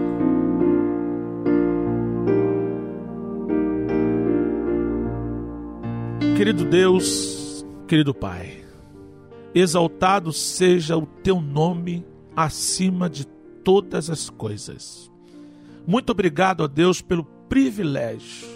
Querido 6.37 6.63
Deus, 6.63 7.65
querido 7.85 8.13
Pai, 8.13 8.62
exaltado 9.53 10.31
seja 10.33 10.97
o 10.97 11.05
teu 11.05 11.39
nome 11.39 12.05
acima 12.35 13.09
de 13.09 13.25
todas 13.63 14.09
as 14.09 14.29
coisas. 14.29 15.11
Muito 15.85 16.11
obrigado 16.11 16.63
a 16.63 16.67
Deus 16.67 17.01
pelo 17.01 17.23
privilégio. 17.47 18.47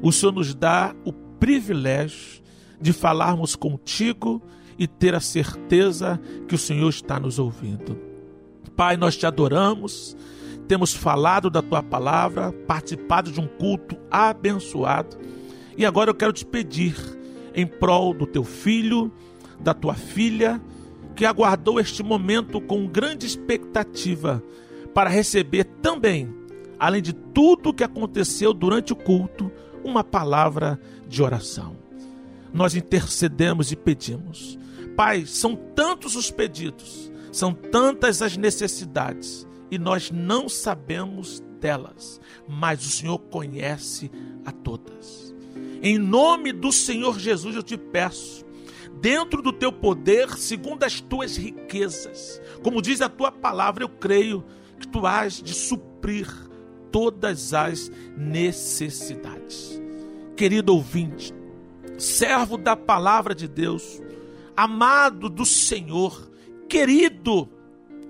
O 0.00 0.10
Senhor 0.10 0.32
nos 0.32 0.54
dá 0.54 0.94
o 1.04 1.12
privilégio 1.12 2.42
de 2.80 2.92
falarmos 2.92 3.54
contigo 3.54 4.42
e 4.78 4.86
ter 4.86 5.14
a 5.14 5.20
certeza 5.20 6.20
que 6.48 6.54
o 6.54 6.58
Senhor 6.58 6.88
está 6.88 7.20
nos 7.20 7.38
ouvindo. 7.38 7.96
Pai, 8.74 8.96
nós 8.96 9.16
te 9.16 9.26
adoramos, 9.26 10.16
temos 10.66 10.94
falado 10.94 11.50
da 11.50 11.62
tua 11.62 11.82
palavra, 11.82 12.52
participado 12.66 13.30
de 13.30 13.40
um 13.40 13.46
culto 13.46 13.96
abençoado. 14.10 15.16
E 15.76 15.84
agora 15.84 16.10
eu 16.10 16.14
quero 16.14 16.32
te 16.32 16.44
pedir, 16.44 16.96
em 17.54 17.66
prol 17.66 18.14
do 18.14 18.26
teu 18.26 18.42
filho, 18.42 19.12
da 19.62 19.72
tua 19.72 19.94
filha, 19.94 20.60
que 21.14 21.24
aguardou 21.24 21.78
este 21.78 22.02
momento 22.02 22.60
com 22.60 22.86
grande 22.86 23.26
expectativa 23.26 24.42
para 24.94 25.10
receber 25.10 25.64
também, 25.80 26.34
além 26.78 27.02
de 27.02 27.12
tudo 27.12 27.70
o 27.70 27.74
que 27.74 27.84
aconteceu 27.84 28.52
durante 28.52 28.92
o 28.92 28.96
culto, 28.96 29.50
uma 29.84 30.04
palavra 30.04 30.80
de 31.08 31.22
oração 31.22 31.82
nós 32.52 32.74
intercedemos 32.74 33.72
e 33.72 33.76
pedimos. 33.76 34.58
Pai, 34.96 35.24
são 35.24 35.56
tantos 35.56 36.16
os 36.16 36.30
pedidos, 36.30 37.10
são 37.30 37.54
tantas 37.54 38.20
as 38.20 38.36
necessidades 38.36 39.46
e 39.70 39.78
nós 39.78 40.10
não 40.10 40.48
sabemos 40.48 41.42
delas, 41.60 42.20
mas 42.46 42.84
o 42.84 42.90
Senhor 42.90 43.18
conhece 43.18 44.10
a 44.44 44.52
todas. 44.52 45.34
Em 45.82 45.98
nome 45.98 46.52
do 46.52 46.70
Senhor 46.70 47.18
Jesus 47.18 47.56
eu 47.56 47.62
te 47.62 47.76
peço, 47.76 48.41
dentro 49.02 49.42
do 49.42 49.52
teu 49.52 49.72
poder, 49.72 50.30
segundo 50.38 50.84
as 50.84 51.00
tuas 51.00 51.36
riquezas, 51.36 52.40
como 52.62 52.80
diz 52.80 53.00
a 53.00 53.08
tua 53.08 53.32
palavra, 53.32 53.82
eu 53.82 53.88
creio 53.88 54.44
que 54.78 54.86
tu 54.86 55.04
has 55.04 55.42
de 55.42 55.52
suprir 55.52 56.28
todas 56.92 57.52
as 57.52 57.90
necessidades. 58.16 59.82
Querido 60.36 60.72
ouvinte, 60.72 61.34
servo 61.98 62.56
da 62.56 62.76
palavra 62.76 63.34
de 63.34 63.48
Deus, 63.48 64.00
amado 64.56 65.28
do 65.28 65.44
Senhor, 65.44 66.30
querido, 66.68 67.48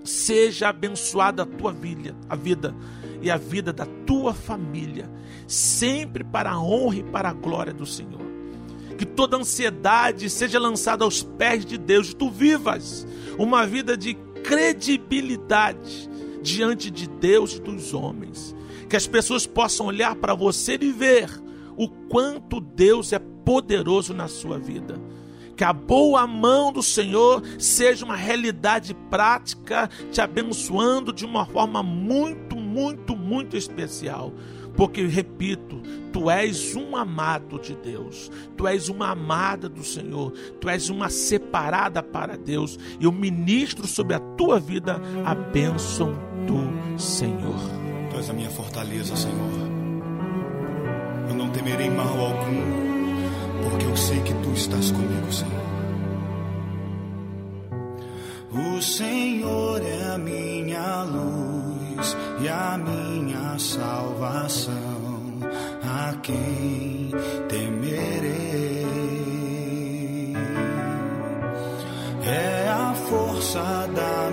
seja 0.05 0.68
abençoada 0.68 1.45
a 1.45 1.47
tua 1.47 1.72
vida, 1.72 2.14
a 2.28 2.36
vida 2.36 2.76
e 3.22 3.30
a 3.30 3.38
vida 3.38 3.72
da 3.72 3.86
tua 4.07 4.34
família, 4.34 5.11
sempre 5.47 6.22
para 6.22 6.51
a 6.51 6.61
honra 6.61 6.97
e 6.97 7.03
para 7.03 7.30
a 7.30 7.32
glória 7.32 7.72
do 7.72 7.86
Senhor. 7.86 8.22
Que 9.03 9.07
toda 9.07 9.36
ansiedade 9.36 10.30
seja 10.30 10.61
lançada 10.61 11.03
aos 11.03 11.24
pés 11.24 11.66
de 11.66 11.76
Deus, 11.76 12.14
tu 12.14 12.30
vivas 12.30 13.05
uma 13.36 13.66
vida 13.66 13.96
de 13.96 14.14
credibilidade 14.44 16.09
diante 16.40 16.88
de 16.88 17.09
Deus 17.09 17.57
e 17.57 17.61
dos 17.61 17.92
homens. 17.92 18.55
Que 18.88 18.94
as 18.94 19.05
pessoas 19.05 19.44
possam 19.44 19.86
olhar 19.86 20.14
para 20.14 20.36
você 20.36 20.78
e 20.80 20.92
ver 20.92 21.28
o 21.76 21.88
quanto 21.88 22.61
Deus 22.61 23.12
é 23.12 23.18
poderoso 23.18 24.14
na 24.14 24.28
sua 24.28 24.57
vida. 24.57 25.00
Que 25.57 25.64
a 25.64 25.72
boa 25.72 26.24
mão 26.24 26.72
do 26.72 26.80
Senhor 26.80 27.42
seja 27.59 28.05
uma 28.05 28.14
realidade 28.14 28.94
prática, 29.11 29.90
te 30.12 30.20
abençoando 30.20 31.12
de 31.12 31.24
uma 31.24 31.44
forma 31.44 31.82
muito, 31.82 32.55
muito, 32.55 33.16
muito 33.16 33.57
especial. 33.57 34.32
Porque, 34.77 35.05
repito, 35.07 35.81
tu 36.12 36.31
és 36.31 36.75
um 36.75 36.97
amado 36.97 37.59
de 37.59 37.75
Deus, 37.75 38.31
tu 38.57 38.66
és 38.66 38.89
uma 38.89 39.11
amada 39.11 39.68
do 39.68 39.85
Senhor, 39.85 40.33
tu 40.61 40.68
és 40.68 40.89
uma 40.89 41.09
separada 41.09 42.03
para 42.03 42.37
Deus. 42.37 42.79
E 42.99 43.05
eu 43.05 43.12
ministro 43.12 43.87
sobre 43.87 44.14
a 44.14 44.20
tua 44.20 44.59
vida 44.59 45.01
a 45.25 45.35
bênção 45.35 46.12
do 46.47 46.99
Senhor. 46.99 47.59
Tu 48.11 48.16
és 48.16 48.31
a 48.31 48.33
minha 48.33 48.51
fortaleza, 48.51 49.16
Senhor. 49.16 49.73
Eu 51.29 51.35
não 51.35 51.51
temerei 51.51 51.91
mal 51.91 52.18
algum 52.18 52.83
porque 53.62 53.87
eu 53.87 53.97
sei 53.97 54.20
que 54.20 54.35
tu 54.35 54.53
estás 54.53 54.91
comigo, 54.91 55.33
Senhor. 55.33 55.62
O 58.53 58.83
Senhor 58.83 59.81
é 59.83 60.14
a 60.14 60.18
minha 60.18 61.05
luz 61.05 62.16
e 62.43 62.49
a 62.49 62.76
minha 62.76 63.57
salvação, 63.57 64.72
a 65.84 66.14
quem 66.22 67.11
temerei. 67.49 68.82
É 72.24 72.68
a 72.68 72.95
força 72.95 73.88
da 73.95 74.32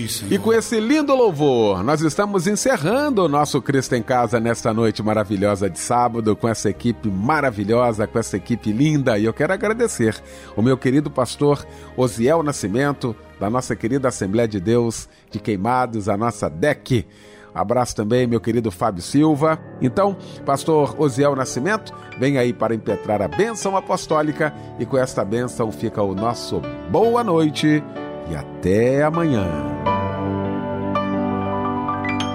ti 0.00 0.08
Senhor 0.08 0.32
E 0.32 0.38
com 0.38 0.52
esse 0.52 0.78
lindo 0.80 1.14
louvor, 1.14 1.82
nós 1.82 2.00
estamos 2.00 2.46
encerrando 2.46 3.24
o 3.24 3.28
nosso 3.28 3.60
Cristo 3.60 3.94
em 3.94 4.02
Casa 4.02 4.40
nesta 4.40 4.72
noite 4.72 5.02
maravilhosa 5.02 5.68
de 5.68 5.78
sábado, 5.78 6.34
com 6.36 6.48
essa 6.48 6.70
equipe 6.70 7.08
maravilhosa, 7.10 8.06
com 8.06 8.18
essa 8.18 8.36
equipe 8.36 8.72
linda. 8.72 9.18
E 9.18 9.24
eu 9.24 9.32
quero 9.32 9.52
agradecer 9.52 10.16
o 10.56 10.62
meu 10.62 10.76
querido 10.76 11.10
pastor 11.10 11.66
Osiel 11.96 12.42
Nascimento, 12.42 13.14
da 13.38 13.50
nossa 13.50 13.74
querida 13.74 14.08
Assembleia 14.08 14.48
de 14.48 14.60
Deus 14.60 15.08
de 15.30 15.38
Queimados, 15.38 16.08
a 16.08 16.16
nossa 16.16 16.48
DEC. 16.48 17.06
Abraço 17.52 17.96
também, 17.96 18.28
meu 18.28 18.40
querido 18.40 18.70
Fábio 18.70 19.02
Silva. 19.02 19.58
Então, 19.80 20.16
pastor 20.46 20.94
Osiel 21.00 21.34
Nascimento, 21.34 21.92
vem 22.18 22.38
aí 22.38 22.52
para 22.52 22.74
impetrar 22.74 23.20
a 23.20 23.28
bênção 23.28 23.76
apostólica 23.76 24.54
e 24.78 24.86
com 24.86 24.96
esta 24.96 25.24
bênção 25.24 25.72
fica 25.72 26.00
o 26.00 26.14
nosso 26.14 26.62
boa 26.90 27.24
noite 27.24 27.82
e 28.30 28.36
até 28.36 29.02
amanhã. 29.02 29.46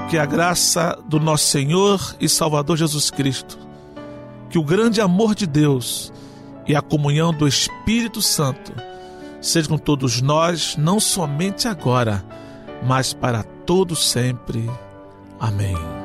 Que 0.10 0.18
a 0.18 0.26
graça 0.26 0.98
do 1.08 1.20
nosso 1.20 1.46
Senhor 1.46 2.16
e 2.20 2.30
Salvador 2.30 2.78
Jesus 2.78 3.10
Cristo, 3.10 3.58
que 4.50 4.58
o 4.58 4.64
grande 4.64 5.02
amor 5.02 5.34
de 5.34 5.48
Deus 5.48 6.14
e 6.68 6.76
a 6.76 6.82
comunhão 6.82 7.34
do 7.34 7.48
Espírito 7.48 8.22
Santo 8.22 8.74
seja 9.42 9.70
com 9.70 9.78
todos 9.78 10.22
nós, 10.22 10.76
não 10.76 11.00
somente 11.00 11.68
agora, 11.68 12.24
mas 12.84 13.14
para 13.14 13.44
todo 13.44 13.96
sempre. 13.96 14.70
Amém. 15.40 16.05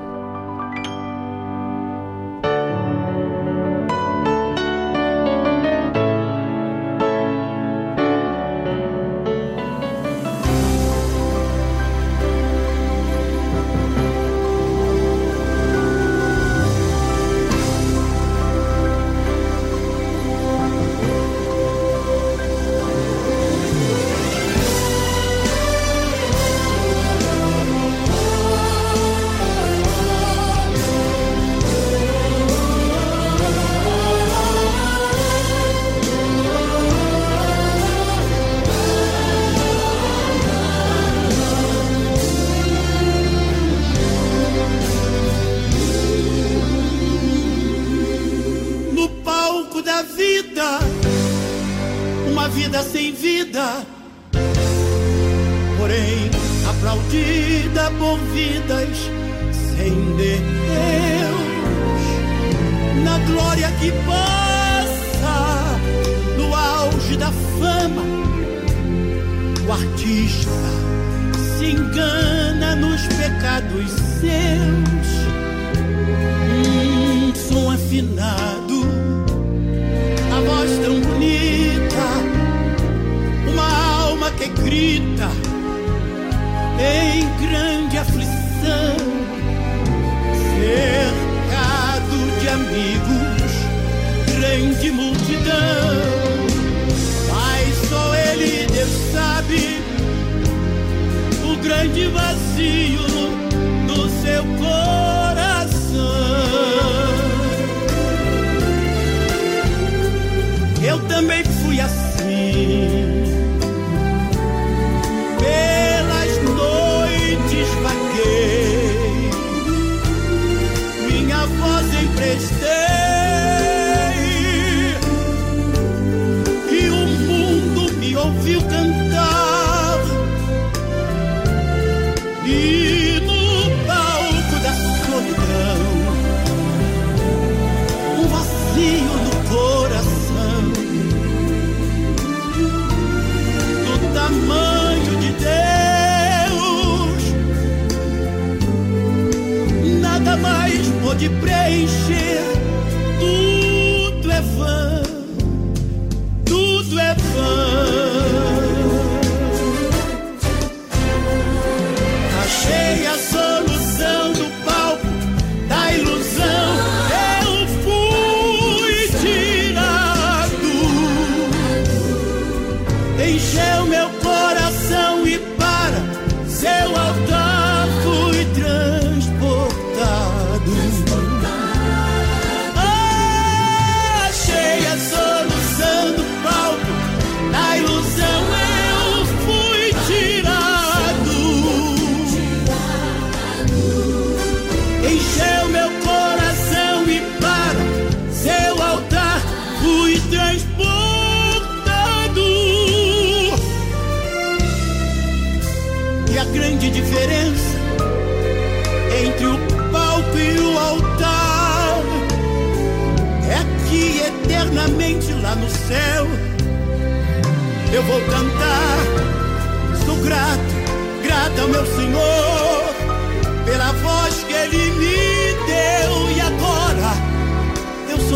Eu 111.00 111.08
também 111.08 111.42
fui 111.44 111.80
assim. 111.80 113.39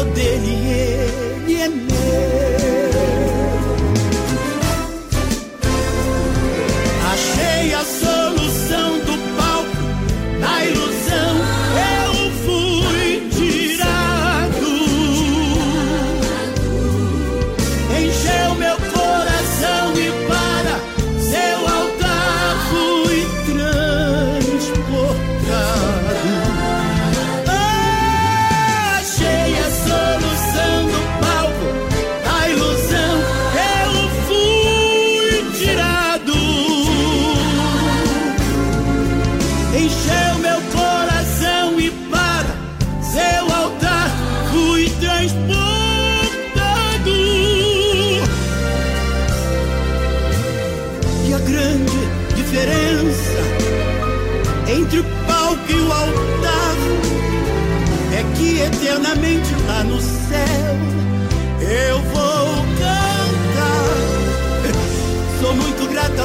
poderia 0.04 0.76
ele 1.46 1.60
é 1.60 1.68
meu. 1.68 2.43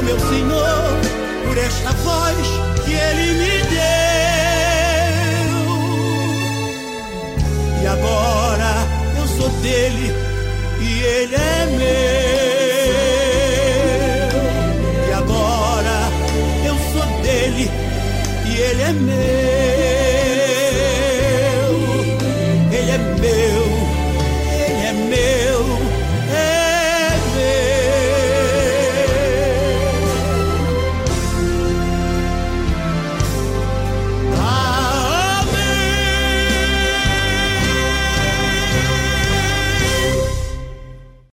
meu 0.09 0.19
Senhor, 0.21 0.99
por 1.45 1.55
esta 1.55 1.91
voz 1.91 2.47
que 2.83 2.93
Ele 2.93 3.33
me 3.33 3.61
deu. 3.69 3.79
E 7.83 7.85
agora 7.85 8.87
eu 9.19 9.27
sou 9.27 9.49
dele 9.61 10.18